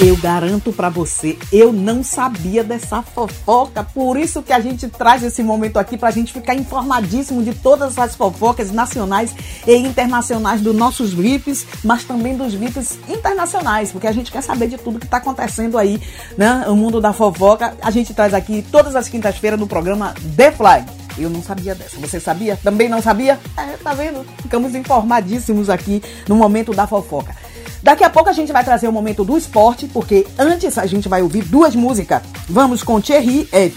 [0.00, 5.24] Eu garanto para você, eu não sabia dessa fofoca, por isso que a gente traz
[5.24, 9.34] esse momento aqui pra gente ficar informadíssimo de todas as fofocas nacionais
[9.66, 14.68] e internacionais dos nossos VIPs, mas também dos VIPs internacionais, porque a gente quer saber
[14.68, 16.00] de tudo que tá acontecendo aí,
[16.36, 16.64] né?
[16.68, 17.76] O mundo da fofoca.
[17.82, 20.84] A gente traz aqui todas as quintas-feiras no programa The Fly.
[21.18, 21.98] Eu não sabia dessa.
[21.98, 22.56] Você sabia?
[22.62, 23.36] Também não sabia?
[23.56, 24.24] É, tá vendo?
[24.42, 27.34] Ficamos informadíssimos aqui no momento da fofoca.
[27.82, 31.08] Daqui a pouco a gente vai trazer o momento do esporte, porque antes a gente
[31.08, 32.22] vai ouvir duas músicas.
[32.48, 33.70] Vamos com Thierry, é,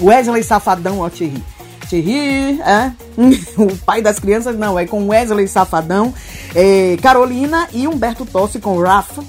[0.00, 1.42] Wesley Safadão, ó Thierry.
[1.88, 2.92] Thierry, é,
[3.60, 6.14] o pai das crianças, não, é com Wesley Safadão,
[6.54, 9.24] é, Carolina e Humberto Tossi com Rafa,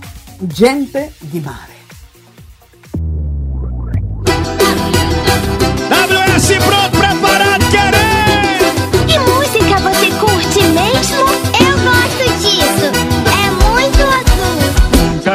[0.54, 1.72] Gente Mare.
[5.90, 8.01] WS pronto, preparado, querer!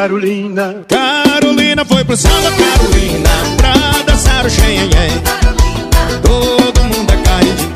[0.06, 0.84] Carolina.
[0.86, 5.10] Carolina foi pro Santa Carolina pra dançar o xenhenhen.
[6.22, 7.72] Todo mundo é caridinho.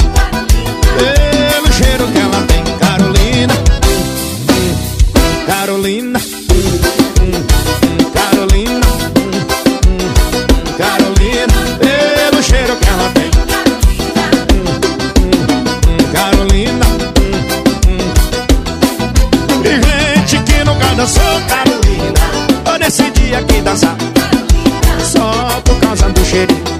[23.35, 23.97] aqui dançar.
[25.05, 26.80] Só por causa do cheirinho.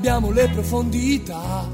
[0.00, 1.68] abbiamo le profondità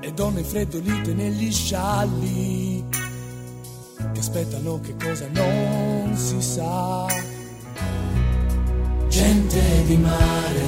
[0.00, 2.84] e donne freddolite negli scialli
[4.12, 7.06] che aspettano che cosa non si sa.
[9.06, 10.62] Gente di mare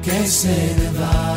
[0.00, 1.31] che se ne va.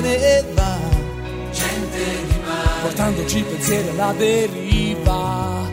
[0.00, 0.78] ne va,
[1.52, 5.68] gente di mare, portandoci pensieri alla deriva,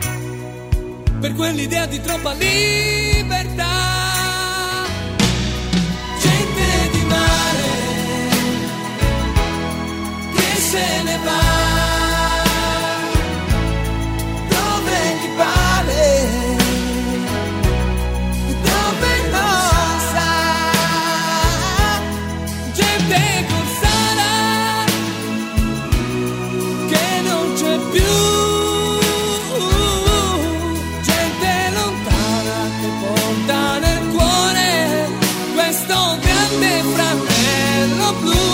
[1.20, 3.74] per quell'idea di troppa libertà.
[6.20, 7.68] Gente di mare,
[10.34, 11.45] che se ne va.
[36.60, 38.45] με φραγμένο μπλου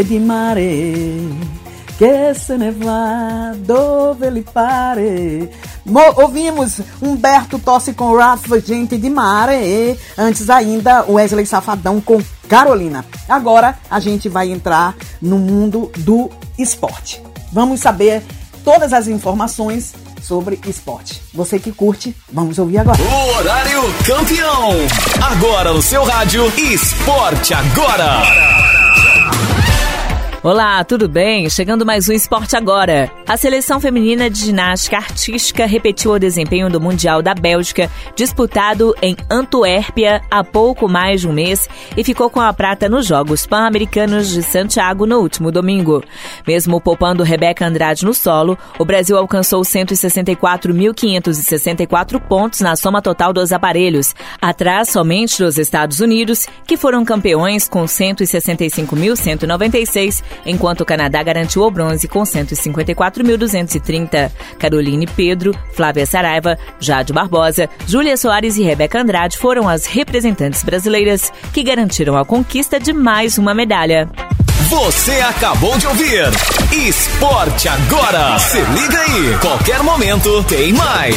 [0.00, 1.22] Gente di mare
[1.98, 5.50] che se ne va dove lhe pare.
[5.82, 12.18] Mo- ouvimos Humberto Tosse com Rafa, Gente de Mare antes ainda Wesley Safadão com
[12.48, 13.04] Carolina.
[13.28, 17.20] Agora a gente vai entrar no mundo do esporte.
[17.52, 18.22] Vamos saber
[18.64, 21.20] todas as informações sobre esporte.
[21.34, 22.98] Você que curte, vamos ouvir agora.
[23.02, 24.70] O horário campeão.
[25.30, 28.59] Agora no seu rádio Esporte Agora.
[30.42, 31.50] Olá, tudo bem?
[31.50, 33.12] Chegando mais um Esporte Agora.
[33.28, 39.14] A seleção feminina de ginástica artística repetiu o desempenho do Mundial da Bélgica, disputado em
[39.30, 44.30] Antuérpia há pouco mais de um mês, e ficou com a prata nos Jogos Pan-Americanos
[44.30, 46.02] de Santiago no último domingo.
[46.48, 53.52] Mesmo poupando Rebeca Andrade no solo, o Brasil alcançou 164.564 pontos na soma total dos
[53.52, 61.62] aparelhos, atrás somente dos Estados Unidos, que foram campeões com 165.196 enquanto o Canadá garantiu
[61.62, 64.30] o bronze com 154.230.
[64.58, 71.32] Caroline Pedro, Flávia Saraiva, Jade Barbosa, Júlia Soares e Rebeca Andrade foram as representantes brasileiras
[71.52, 74.08] que garantiram a conquista de mais uma medalha.
[74.68, 76.24] Você acabou de ouvir
[76.72, 78.38] Esporte Agora.
[78.38, 81.16] Se liga aí, qualquer momento tem mais.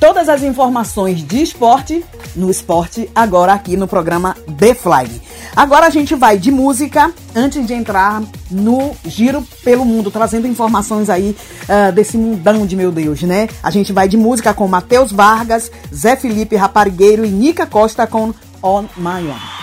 [0.00, 2.02] Todas as informações de esporte
[2.34, 5.20] no esporte agora aqui no programa The Fly.
[5.54, 11.10] Agora a gente vai de música antes de entrar no giro pelo mundo, trazendo informações
[11.10, 11.36] aí
[11.68, 13.48] uh, desse mundão de meu Deus, né?
[13.62, 18.32] A gente vai de música com Matheus Vargas, Zé Felipe Raparigueiro e Nica Costa com
[18.62, 19.60] On My Own.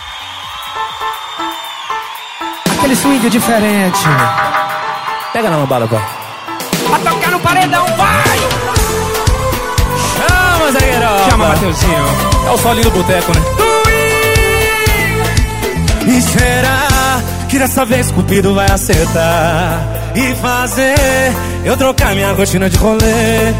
[2.78, 4.00] Aquele swing diferente.
[5.34, 6.04] Pega na lambada, vai.
[6.88, 8.38] Pra tocar no paredão, vai!
[10.18, 11.30] Chama, zagueirão.
[11.30, 12.06] Chama, Mateuzinho.
[12.48, 13.77] É o solinho do boteco, né?
[16.08, 19.82] E será que dessa vez Cupido vai acertar
[20.16, 20.96] e fazer
[21.66, 23.54] eu trocar minha rotina de rolê?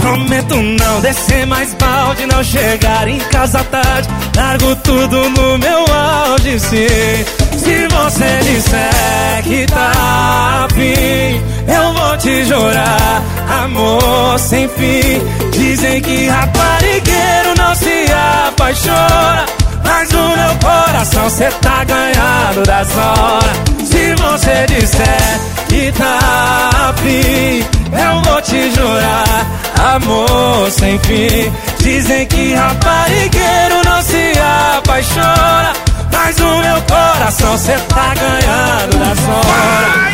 [0.00, 4.08] Prometo não descer mais balde, não chegar em casa tarde.
[4.36, 7.42] Largo tudo no meu auge, sim.
[7.56, 13.22] Se você disser que tá afim, eu vou te jurar,
[13.64, 15.20] amor sem fim.
[15.52, 18.06] Dizem que raparigueiro não se
[18.48, 19.61] apaixona.
[20.02, 27.64] Mas no meu coração cê tá ganhando das horas Se você disser que tá afim
[27.92, 29.46] Eu vou te jurar,
[29.94, 34.32] amor sem fim Dizem que raparigueiro não se
[34.76, 35.72] apaixona
[36.12, 40.12] Mas no meu coração cê tá ganhando das horas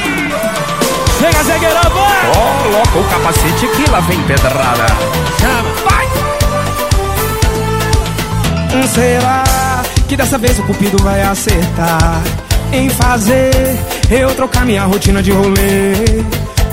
[1.19, 2.27] Chega, Zegueira, vai!
[2.35, 4.86] Coloca o capacete que lá vem pedrada.
[5.40, 6.06] Chama, vai!
[8.86, 9.57] Será
[10.09, 12.22] que dessa vez o cupido vai acertar
[12.72, 13.52] em fazer
[14.10, 15.93] eu trocar minha rotina de rolê?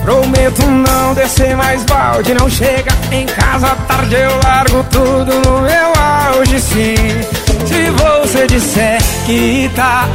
[0.04, 6.38] Prometo não descer mais balde, não chega em casa tarde, eu largo tudo no meu
[6.38, 6.96] auge, sim.
[7.66, 10.08] Se você disser que tá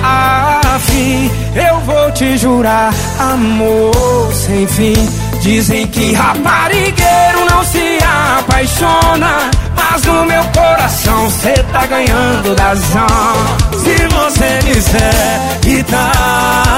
[0.74, 5.29] afim, eu vou te jurar, amor sem fim.
[5.40, 7.98] Dizem que raparigueiro não se
[8.38, 13.56] apaixona, mas no meu coração cê tá ganhando da zona.
[13.72, 16.12] Se você disser que tá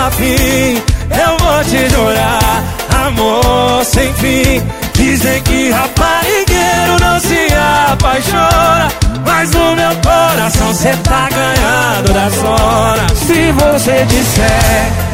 [0.06, 0.80] afim,
[1.10, 2.62] eu vou te jurar,
[3.04, 4.62] amor sem fim.
[4.94, 7.48] Dizem que raparigueiro não se
[7.90, 8.88] apaixona,
[9.26, 13.08] mas no meu coração cê tá ganhando da zona.
[13.16, 15.11] Se você disser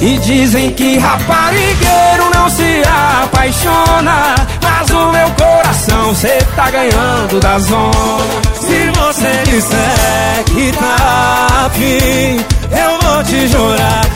[0.00, 2.82] E dizem que raparigueiro não se
[3.22, 7.92] apaixona Mas no meu coração cê tá ganhando da zona.
[8.54, 14.06] Se você disser que tá afim Eu vou te jurar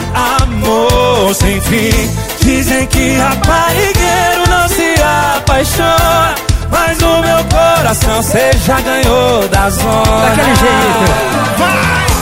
[0.41, 2.09] amor sem fim.
[2.41, 4.95] Dizem que raparigueiro não se
[5.37, 6.35] apaixona
[6.71, 10.29] Mas no meu coração cê já ganhou da zona.
[10.29, 11.59] Daquele jeito.
[11.59, 12.14] Vai!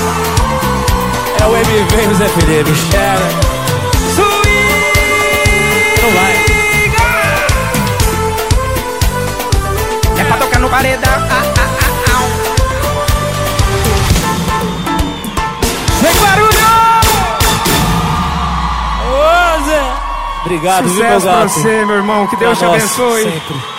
[1.43, 3.27] É o MV José Felipe enxerga
[4.15, 4.63] Swing
[6.01, 6.33] Não vai.
[10.21, 11.11] É pra tocar no paredão.
[11.11, 11.89] Ah, ah, ah.
[12.07, 12.23] ah
[15.99, 16.69] Sem barulho!
[19.11, 19.83] Ô Zé!
[20.45, 21.37] Obrigado, Sucesso viu, meu gato?
[21.39, 22.27] pra você, meu irmão.
[22.27, 23.23] Que Deus pra te abençoe.
[23.23, 23.72] sempre.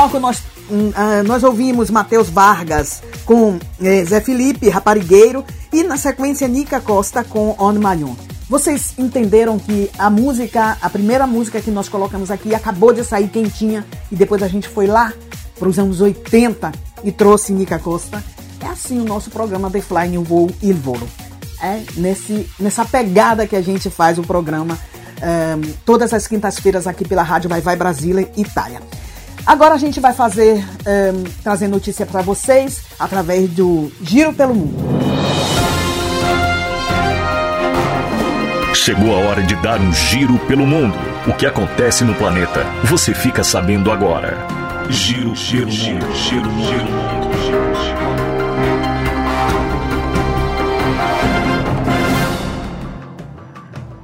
[0.00, 5.98] Bloco nós, hum, ah, nós ouvimos Matheus Vargas com eh, Zé Felipe, Raparigueiro, e na
[5.98, 8.14] sequência Nica Costa com On Malhon.
[8.48, 13.28] Vocês entenderam que a música, a primeira música que nós colocamos aqui acabou de sair
[13.28, 15.12] quentinha e depois a gente foi lá
[15.58, 16.72] para os anos 80
[17.04, 18.24] e trouxe Nica Costa.
[18.58, 21.06] É assim o nosso programa The Fly New Voo Il Volo.
[21.62, 24.78] É nesse, nessa pegada que a gente faz o programa
[25.20, 28.80] ehm, todas as quintas-feiras aqui pela Rádio Vai Vai Brasília, Itália.
[29.50, 34.76] Agora a gente vai fazer, ehm, trazer notícia para vocês através do Giro pelo Mundo.
[38.72, 40.96] Chegou a hora de dar um giro pelo mundo.
[41.26, 44.38] O que acontece no planeta, você fica sabendo agora.
[44.88, 47.20] Giro, giro, giro, giro, giro.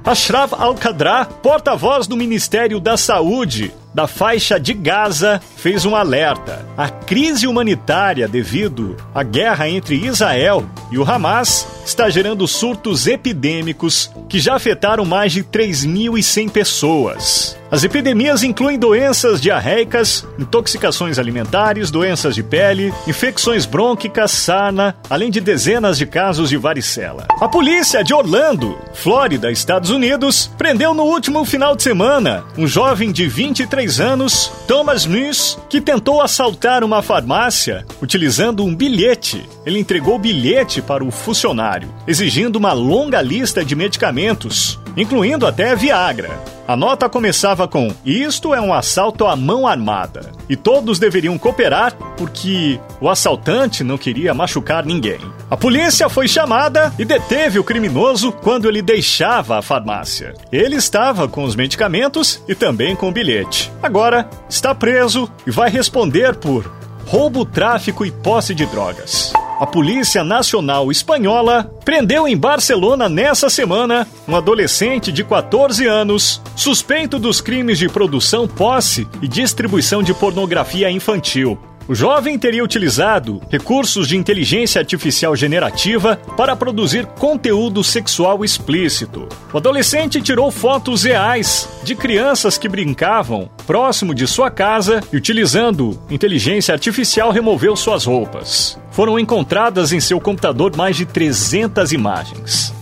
[0.03, 6.65] Ashraf Al-Qadra, porta-voz do Ministério da Saúde, da faixa de Gaza fez um alerta.
[6.77, 14.11] A crise humanitária devido à guerra entre Israel e o Hamas está gerando surtos epidêmicos
[14.29, 17.57] que já afetaram mais de 3.100 pessoas.
[17.69, 25.41] As epidemias incluem doenças diarreicas, intoxicações alimentares, doenças de pele, infecções brônquicas, sarna, além de
[25.41, 27.27] dezenas de casos de varicela.
[27.41, 33.11] A polícia de Orlando, Flórida, Estados Unidos, prendeu no último final de semana um jovem
[33.11, 39.47] de 23 anos, Thomas Nuss, que tentou assaltar uma farmácia utilizando um bilhete.
[39.65, 45.75] Ele entregou o bilhete para o funcionário, exigindo uma longa lista de medicamentos, incluindo até
[45.75, 46.56] Viagra.
[46.67, 50.31] A nota começava com: Isto é um assalto à mão armada.
[50.49, 55.19] E todos deveriam cooperar porque o assaltante não queria machucar ninguém.
[55.49, 60.33] A polícia foi chamada e deteve o criminoso quando ele deixava a farmácia.
[60.51, 63.71] Ele estava com os medicamentos e também com o bilhete.
[63.81, 66.69] Agora está preso e vai responder por
[67.05, 69.31] roubo, tráfico e posse de drogas.
[69.59, 77.17] A Polícia Nacional Espanhola prendeu em Barcelona nessa semana um adolescente de 14 anos suspeito
[77.17, 81.57] dos crimes de produção, posse e distribuição de pornografia infantil.
[81.87, 89.29] O jovem teria utilizado recursos de inteligência artificial generativa para produzir conteúdo sexual explícito.
[89.53, 95.97] O adolescente tirou fotos reais de crianças que brincavam próximo de sua casa e, utilizando
[96.09, 98.77] inteligência artificial, removeu suas roupas.
[98.91, 102.73] Foram encontradas em seu computador mais de 300 imagens.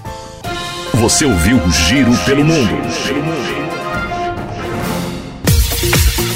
[0.96, 3.65] Você ouviu o Giro pelo Mundo.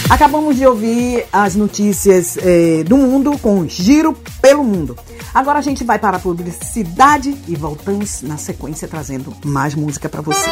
[0.10, 4.98] Acabamos de ouvir as notícias eh, do mundo com Giro pelo Mundo.
[5.34, 10.22] Agora a gente vai para a publicidade e voltamos na sequência trazendo mais música para
[10.22, 10.50] você.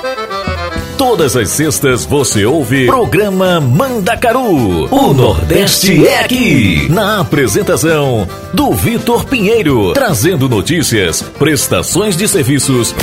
[0.95, 4.85] Todas as sextas você ouve programa Mandacaru.
[4.93, 6.87] O Nordeste é aqui.
[6.89, 12.93] Na apresentação do Vitor Pinheiro, trazendo notícias, prestações de serviços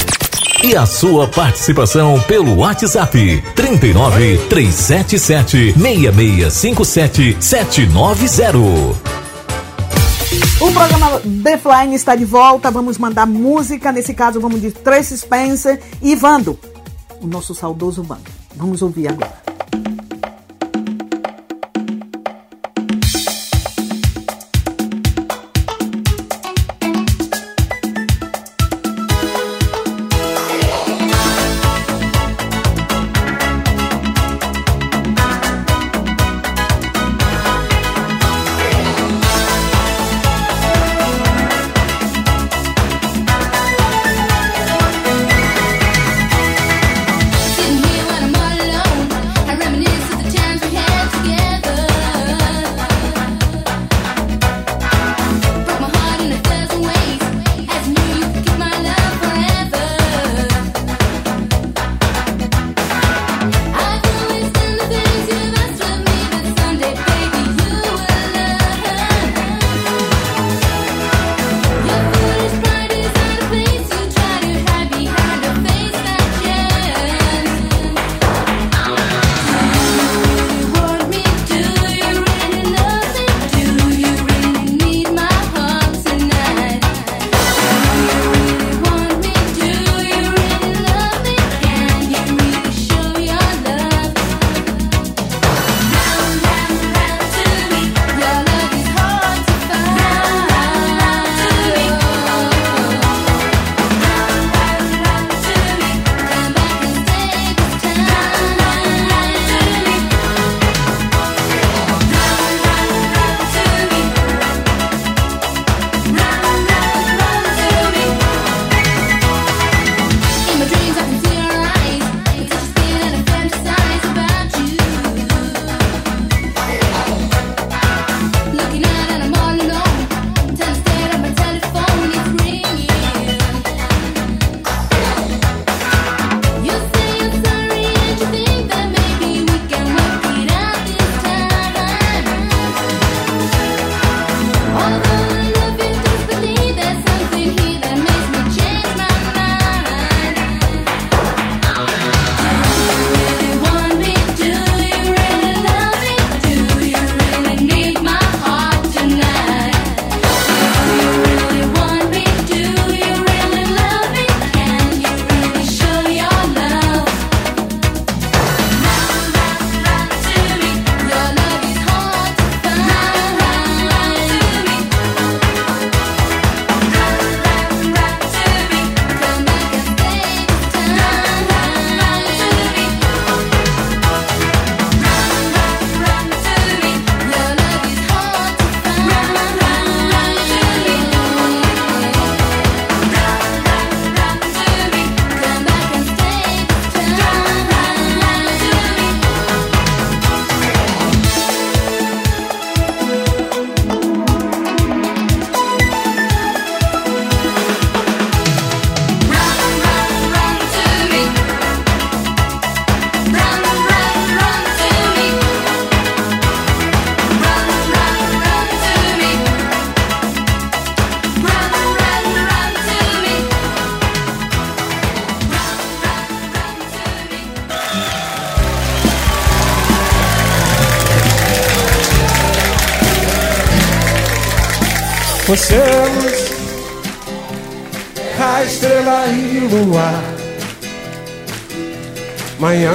[0.65, 9.15] e a sua participação pelo WhatsApp 39 377 6657 790.
[10.63, 12.71] O programa The Flying está de volta.
[12.71, 13.93] Vamos mandar música.
[13.93, 16.59] Nesse caso, vamos de Tracy Spencer e Vando,
[17.21, 18.31] o nosso saudoso Vando.
[18.57, 19.44] Vamos ouvir agora.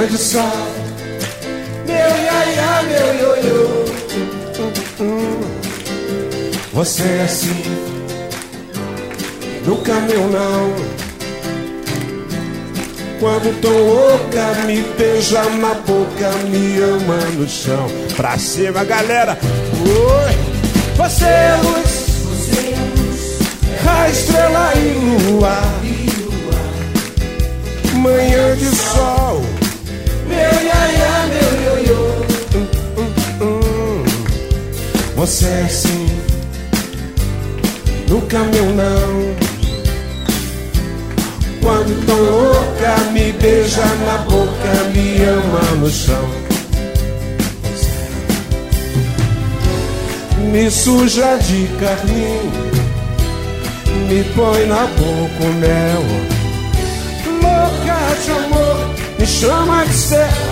[0.10, 0.42] De sol,
[1.86, 3.70] meu iaia, meu ioiô.
[6.74, 7.64] Você é assim,
[9.66, 10.74] nunca meu não.
[13.20, 17.88] Quando tô louca, me beija na boca, me ama no chão.
[18.16, 19.38] Pra cima, galera.
[19.86, 20.36] Oi,
[20.96, 22.10] você é luz,
[23.88, 25.62] a estrela e lua,
[27.94, 29.19] manhã de sol.
[35.20, 36.08] Você é assim,
[38.08, 39.36] nunca meu não.
[41.62, 46.24] Quando tô louca, me beija na boca, me ama no chão.
[50.54, 52.50] Me suja de carmim,
[54.08, 56.04] me põe na boca o mel.
[57.44, 58.90] Louca de amor,
[59.20, 60.49] me chama de céu.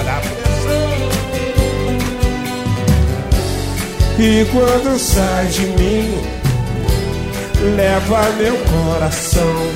[4.20, 6.20] E quando sai de mim,
[7.76, 9.68] leva meu coração.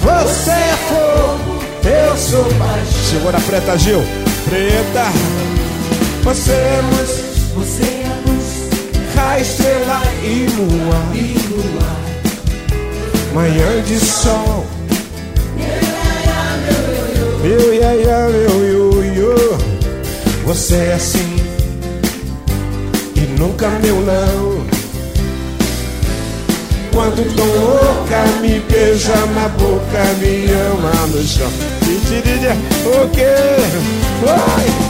[0.00, 3.10] Você é fogo, eu sou paixão.
[3.10, 4.00] Chegou na preta, Gil.
[4.44, 5.06] Preta,
[6.22, 7.10] você é luz,
[7.56, 8.70] Você é luz,
[9.18, 11.96] a estrela e lua, e lua,
[13.34, 14.66] manhã de sol.
[17.42, 19.58] Meu iaia, meu ioiô,
[20.44, 21.39] você é assim
[23.40, 24.66] nunca meu não.
[26.92, 31.50] Quando tô louca, me beija na boca, me ama no chão.
[32.84, 33.24] O quê?
[34.26, 34.89] Oi!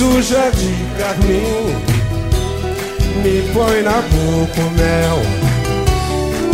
[0.00, 1.76] Suja de carmim,
[3.22, 5.18] me põe na boca o mel.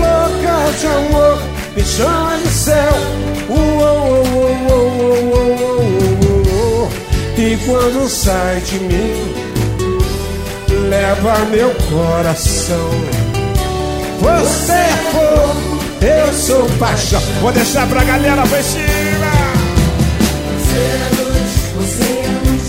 [0.00, 1.38] Louca de amor,
[1.76, 2.94] me chama de céu.
[7.38, 9.34] E quando sai de mim,
[10.90, 12.90] leva meu coração.
[14.22, 17.22] Você é fogo, eu sou paixão.
[17.40, 19.30] Vou deixar pra galera cima.
[20.58, 22.65] Você é luz, você é luz,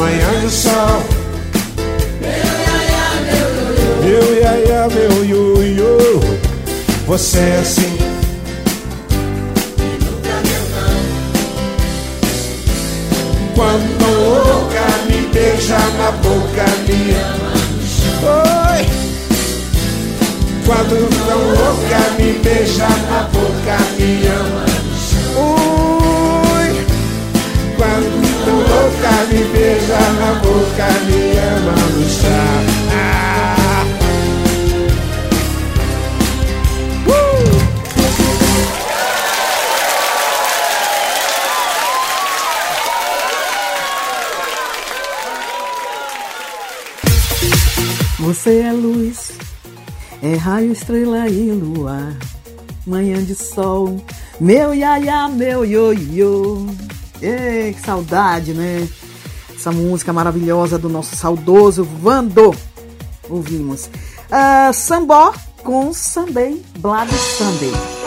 [0.00, 1.02] Manhã de sol,
[4.02, 6.20] Meu iaia, meu meu ioiô.
[7.06, 7.98] Você é assim,
[10.00, 11.00] nunca meu não.
[13.54, 14.08] quando
[14.46, 17.52] louca, me beija na boca, me ama.
[18.72, 18.82] Oi!
[20.64, 20.96] Quando
[21.26, 24.64] tô louca, me beija na boca, me ama.
[25.36, 26.68] Ui!
[27.76, 28.19] Quando tô
[28.52, 32.90] louca, me beija na boca, me ama no chão.
[32.92, 33.30] Ah!
[48.20, 49.32] Você é luz,
[50.22, 52.14] é raio, estrela e lua,
[52.86, 54.00] manhã de sol,
[54.38, 56.66] meu iaia, meu ioiô.
[57.22, 58.88] Ei, que saudade, né?
[59.54, 62.54] Essa música maravilhosa do nosso saudoso Vando.
[63.28, 63.90] Ouvimos.
[64.30, 67.99] Ah, Sambó com Sunday, Blood Sunday.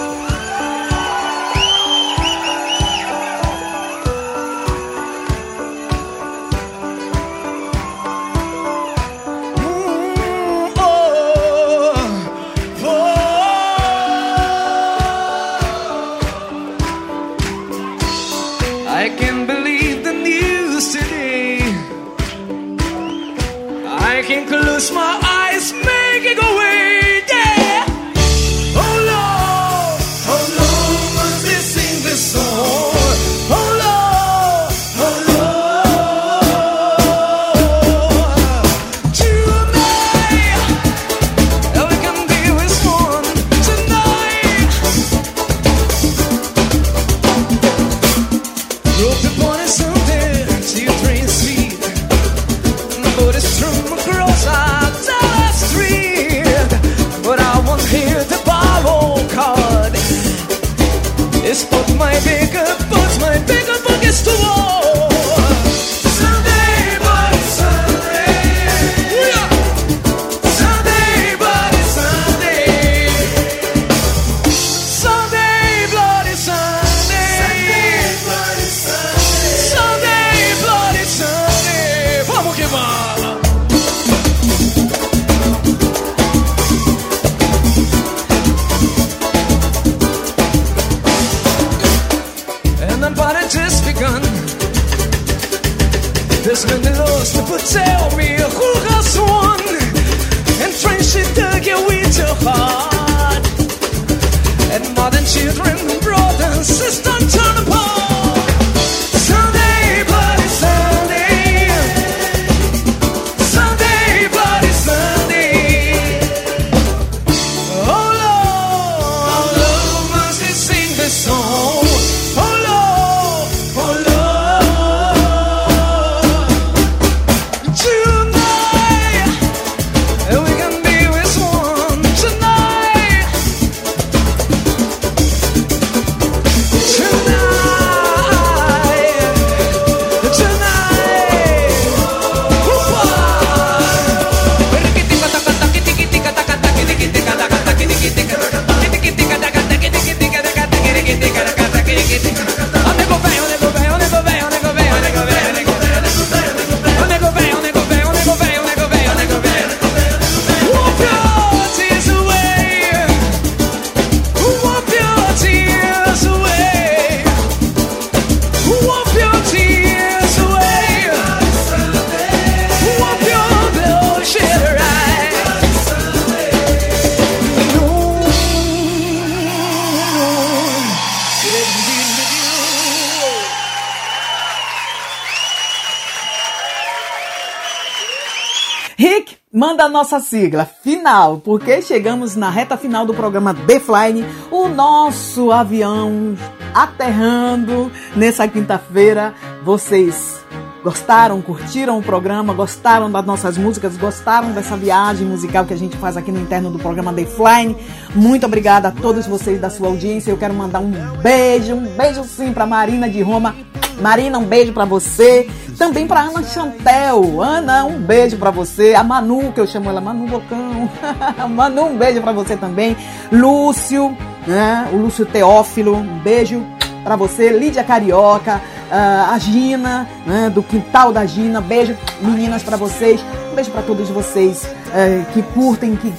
[190.14, 196.38] Nossa sigla final, porque chegamos na reta final do programa The Flying, o nosso avião
[196.74, 199.34] aterrando nessa quinta-feira.
[199.64, 200.40] Vocês
[200.84, 205.98] gostaram, curtiram o programa, gostaram das nossas músicas, gostaram dessa viagem musical que a gente
[205.98, 207.76] faz aqui no interno do programa The Flying?
[208.14, 210.30] Muito obrigada a todos vocês da sua audiência.
[210.30, 210.92] Eu quero mandar um
[211.24, 213.56] beijo, um beijo sim para Marina de Roma.
[214.02, 215.50] Marina, um beijo para você.
[215.78, 217.42] Também para Ana Chantel.
[217.42, 218.94] Ana, um beijo para você.
[218.94, 220.90] A Manu, que eu chamo ela Manu Bocão.
[221.50, 222.96] Manu, um beijo para você também.
[223.32, 224.16] Lúcio,
[224.46, 224.88] né?
[224.94, 226.64] O Lúcio Teófilo, um beijo
[227.04, 227.50] para você.
[227.50, 228.62] Lídia Carioca,
[228.92, 230.50] ah, a Gina, né?
[230.50, 231.60] do Quintal da Gina.
[231.62, 233.24] Beijo, meninas, para vocês.
[233.52, 236.12] Um beijo para todos vocês eh, que curtem, que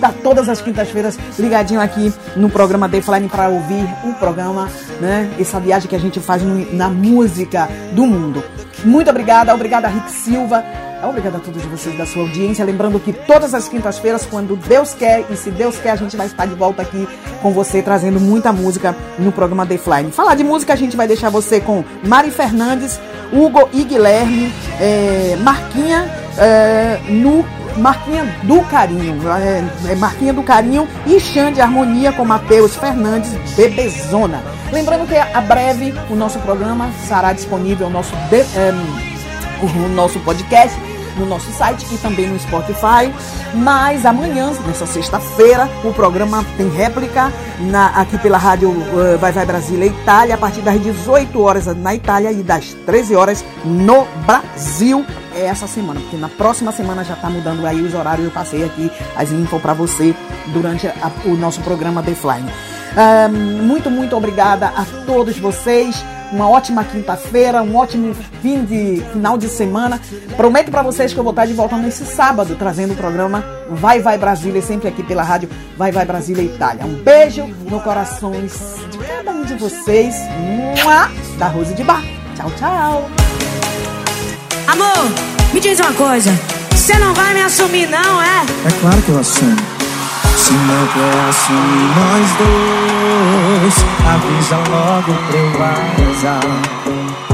[0.00, 4.68] tá todas as quintas-feiras ligadinho aqui no programa The Flying para ouvir o programa,
[5.00, 5.30] né?
[5.38, 8.42] Essa viagem que a gente faz no- na música do mundo.
[8.84, 10.62] Muito obrigada, obrigada Rick Silva.
[11.02, 12.62] Obrigada a todos vocês da sua audiência.
[12.62, 16.26] Lembrando que todas as quintas-feiras, quando Deus quer, e se Deus quer, a gente vai
[16.26, 17.08] estar de volta aqui
[17.40, 20.10] com você, trazendo muita música no programa The Flying.
[20.10, 23.00] Falar de música, a gente vai deixar você com Mari Fernandes,
[23.32, 26.04] Hugo e Guilherme, eh, Marquinha
[26.40, 27.44] eh, no
[27.76, 34.42] Marquinha do Carinho, é, é Marquinha do Carinho e Xande Harmonia com Matheus Fernandes, Bebezona.
[34.72, 38.72] Lembrando que a breve o nosso programa estará disponível o nosso, de- é,
[39.62, 40.76] o nosso podcast
[41.16, 43.12] no nosso site e também no Spotify.
[43.54, 48.74] Mas amanhã, nessa sexta-feira, o programa tem réplica na- aqui pela rádio
[49.12, 53.14] eh, Vai Vai Brasília Itália, a partir das 18 horas na Itália e das 13
[53.16, 55.04] horas no Brasil.
[55.34, 58.24] É essa semana, porque na próxima semana já está mudando aí os horários.
[58.26, 60.14] Eu passei aqui as info para você
[60.48, 62.46] durante a- o nosso programa The Flying.
[62.96, 66.04] Ah, muito, muito obrigada a todos vocês.
[66.32, 70.00] Uma ótima quinta-feira, um ótimo fim de final de semana.
[70.36, 74.00] Prometo para vocês que eu vou estar de volta nesse sábado, trazendo o programa Vai
[74.00, 76.84] Vai Brasília, sempre aqui pela rádio Vai Vai Brasília Itália.
[76.84, 78.52] Um beijo no corações
[78.90, 80.14] de cada um de vocês.
[80.38, 81.10] Mua!
[81.38, 82.02] Da Rose de Bar.
[82.36, 83.10] Tchau, tchau.
[84.66, 85.10] Amor,
[85.52, 86.30] me diz uma coisa.
[86.70, 88.44] Você não vai me assumir, não, é?
[88.66, 89.56] É claro que eu assumo.
[90.36, 92.89] Se não quer assumir nós dois,
[94.06, 96.40] avisa logo pra eu vazar.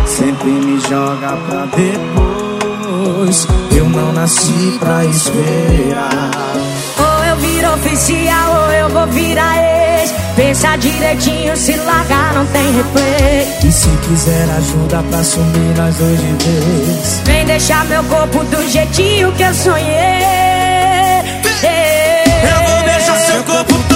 [0.07, 3.47] Sempre me joga pra depois.
[3.77, 6.31] Eu não nasci pra esperar.
[6.99, 10.15] Ou eu viro oficial ou eu vou virar ex.
[10.37, 13.49] Pensa direitinho, se largar não tem replay.
[13.65, 17.23] E se quiser ajuda pra assumir nós dois de vez.
[17.25, 20.37] Vem deixar meu corpo do jeitinho que eu sonhei.
[22.43, 23.96] Eu vou deixar seu corpo todo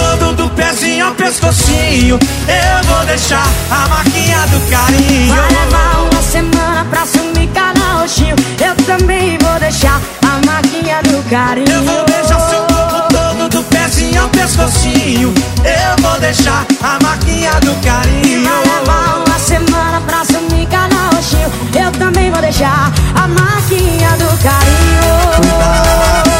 [0.51, 2.19] pezinho ao pescocinho.
[2.47, 5.35] Eu vou deixar a marquinha do carinho.
[5.35, 8.35] Vai levar uma semana pra sumir cada roxinho.
[8.59, 11.71] Eu também vou deixar a marquinha do carinho.
[11.71, 15.33] Eu vou deixar seu corpo todo do pezinho ao pescocinho.
[15.63, 18.43] Eu vou deixar a marquinha do carinho.
[18.43, 21.51] Vai levar uma semana pra sumir cada roxinho.
[21.73, 26.30] Eu também vou deixar a marquinha do carinho.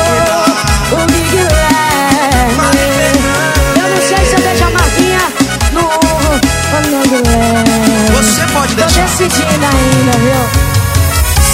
[7.15, 8.11] é.
[8.13, 9.01] Você pode deixar.
[9.01, 10.71] Tô decidindo ainda, viu?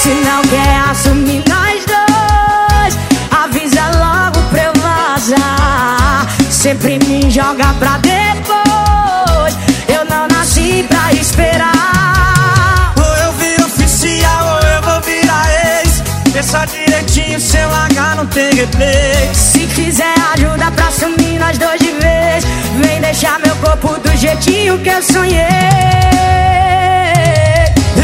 [0.02, 2.98] Se não quer assumir nós dois,
[3.32, 6.28] avisa logo pra eu vazar.
[6.50, 9.58] Sempre me joga pra depois.
[9.88, 12.94] Eu não nasci pra esperar.
[12.98, 15.48] Ou eu viro oficial ou eu vou virar
[15.82, 16.04] ex.
[16.32, 19.30] Pensa direitinho, seu H não tem replay.
[19.34, 22.46] Se quiser ajuda pra assumir nós dois de vez,
[22.80, 25.46] vem deixar meu corpo do jeitinho que eu sonhei.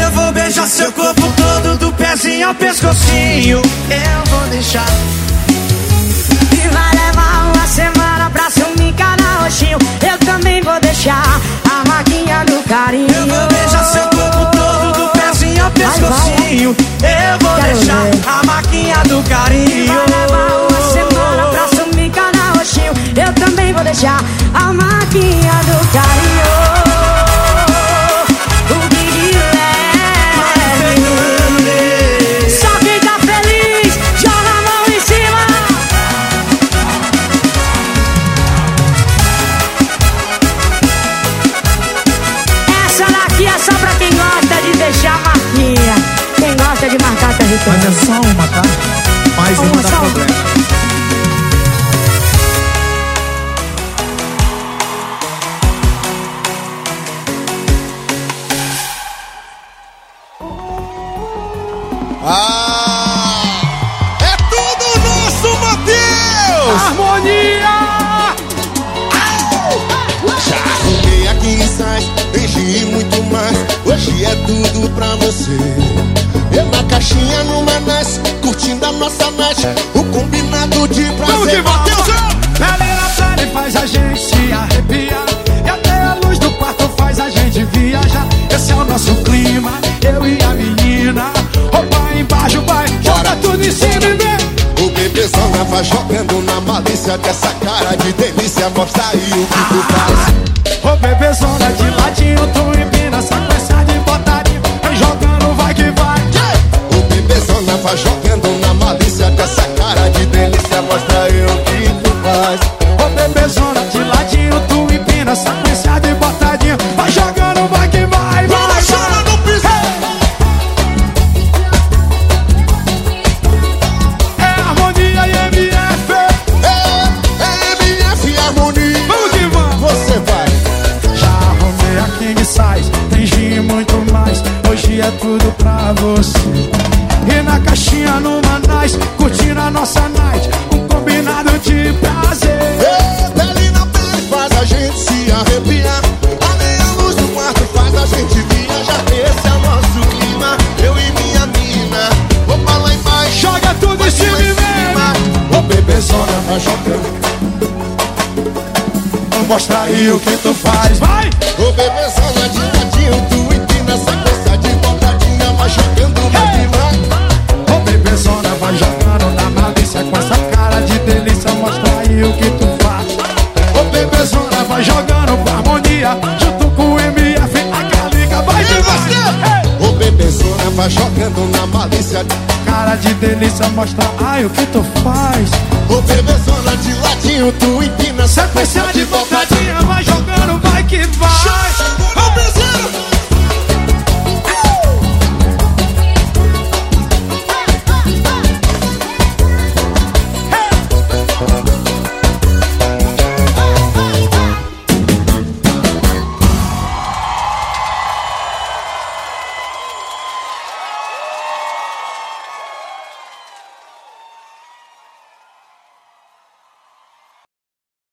[0.02, 3.58] Eu vou beijar seu corpo todo, do pezinho ao pescocinho.
[3.90, 4.86] Eu vou deixar.
[6.52, 9.78] E vai levar uma semana pra sumir cada roxinho.
[10.02, 11.40] Eu também vou deixar
[11.70, 13.08] a maquinha do carinho.
[13.14, 16.76] Eu vou beijar seu corpo todo, do pezinho ao pescocinho.
[17.02, 18.20] Eu vou Quero deixar ver.
[18.26, 19.94] a maquinha do carinho.
[23.94, 24.18] beijar
[24.52, 27.13] a marquinha do carinho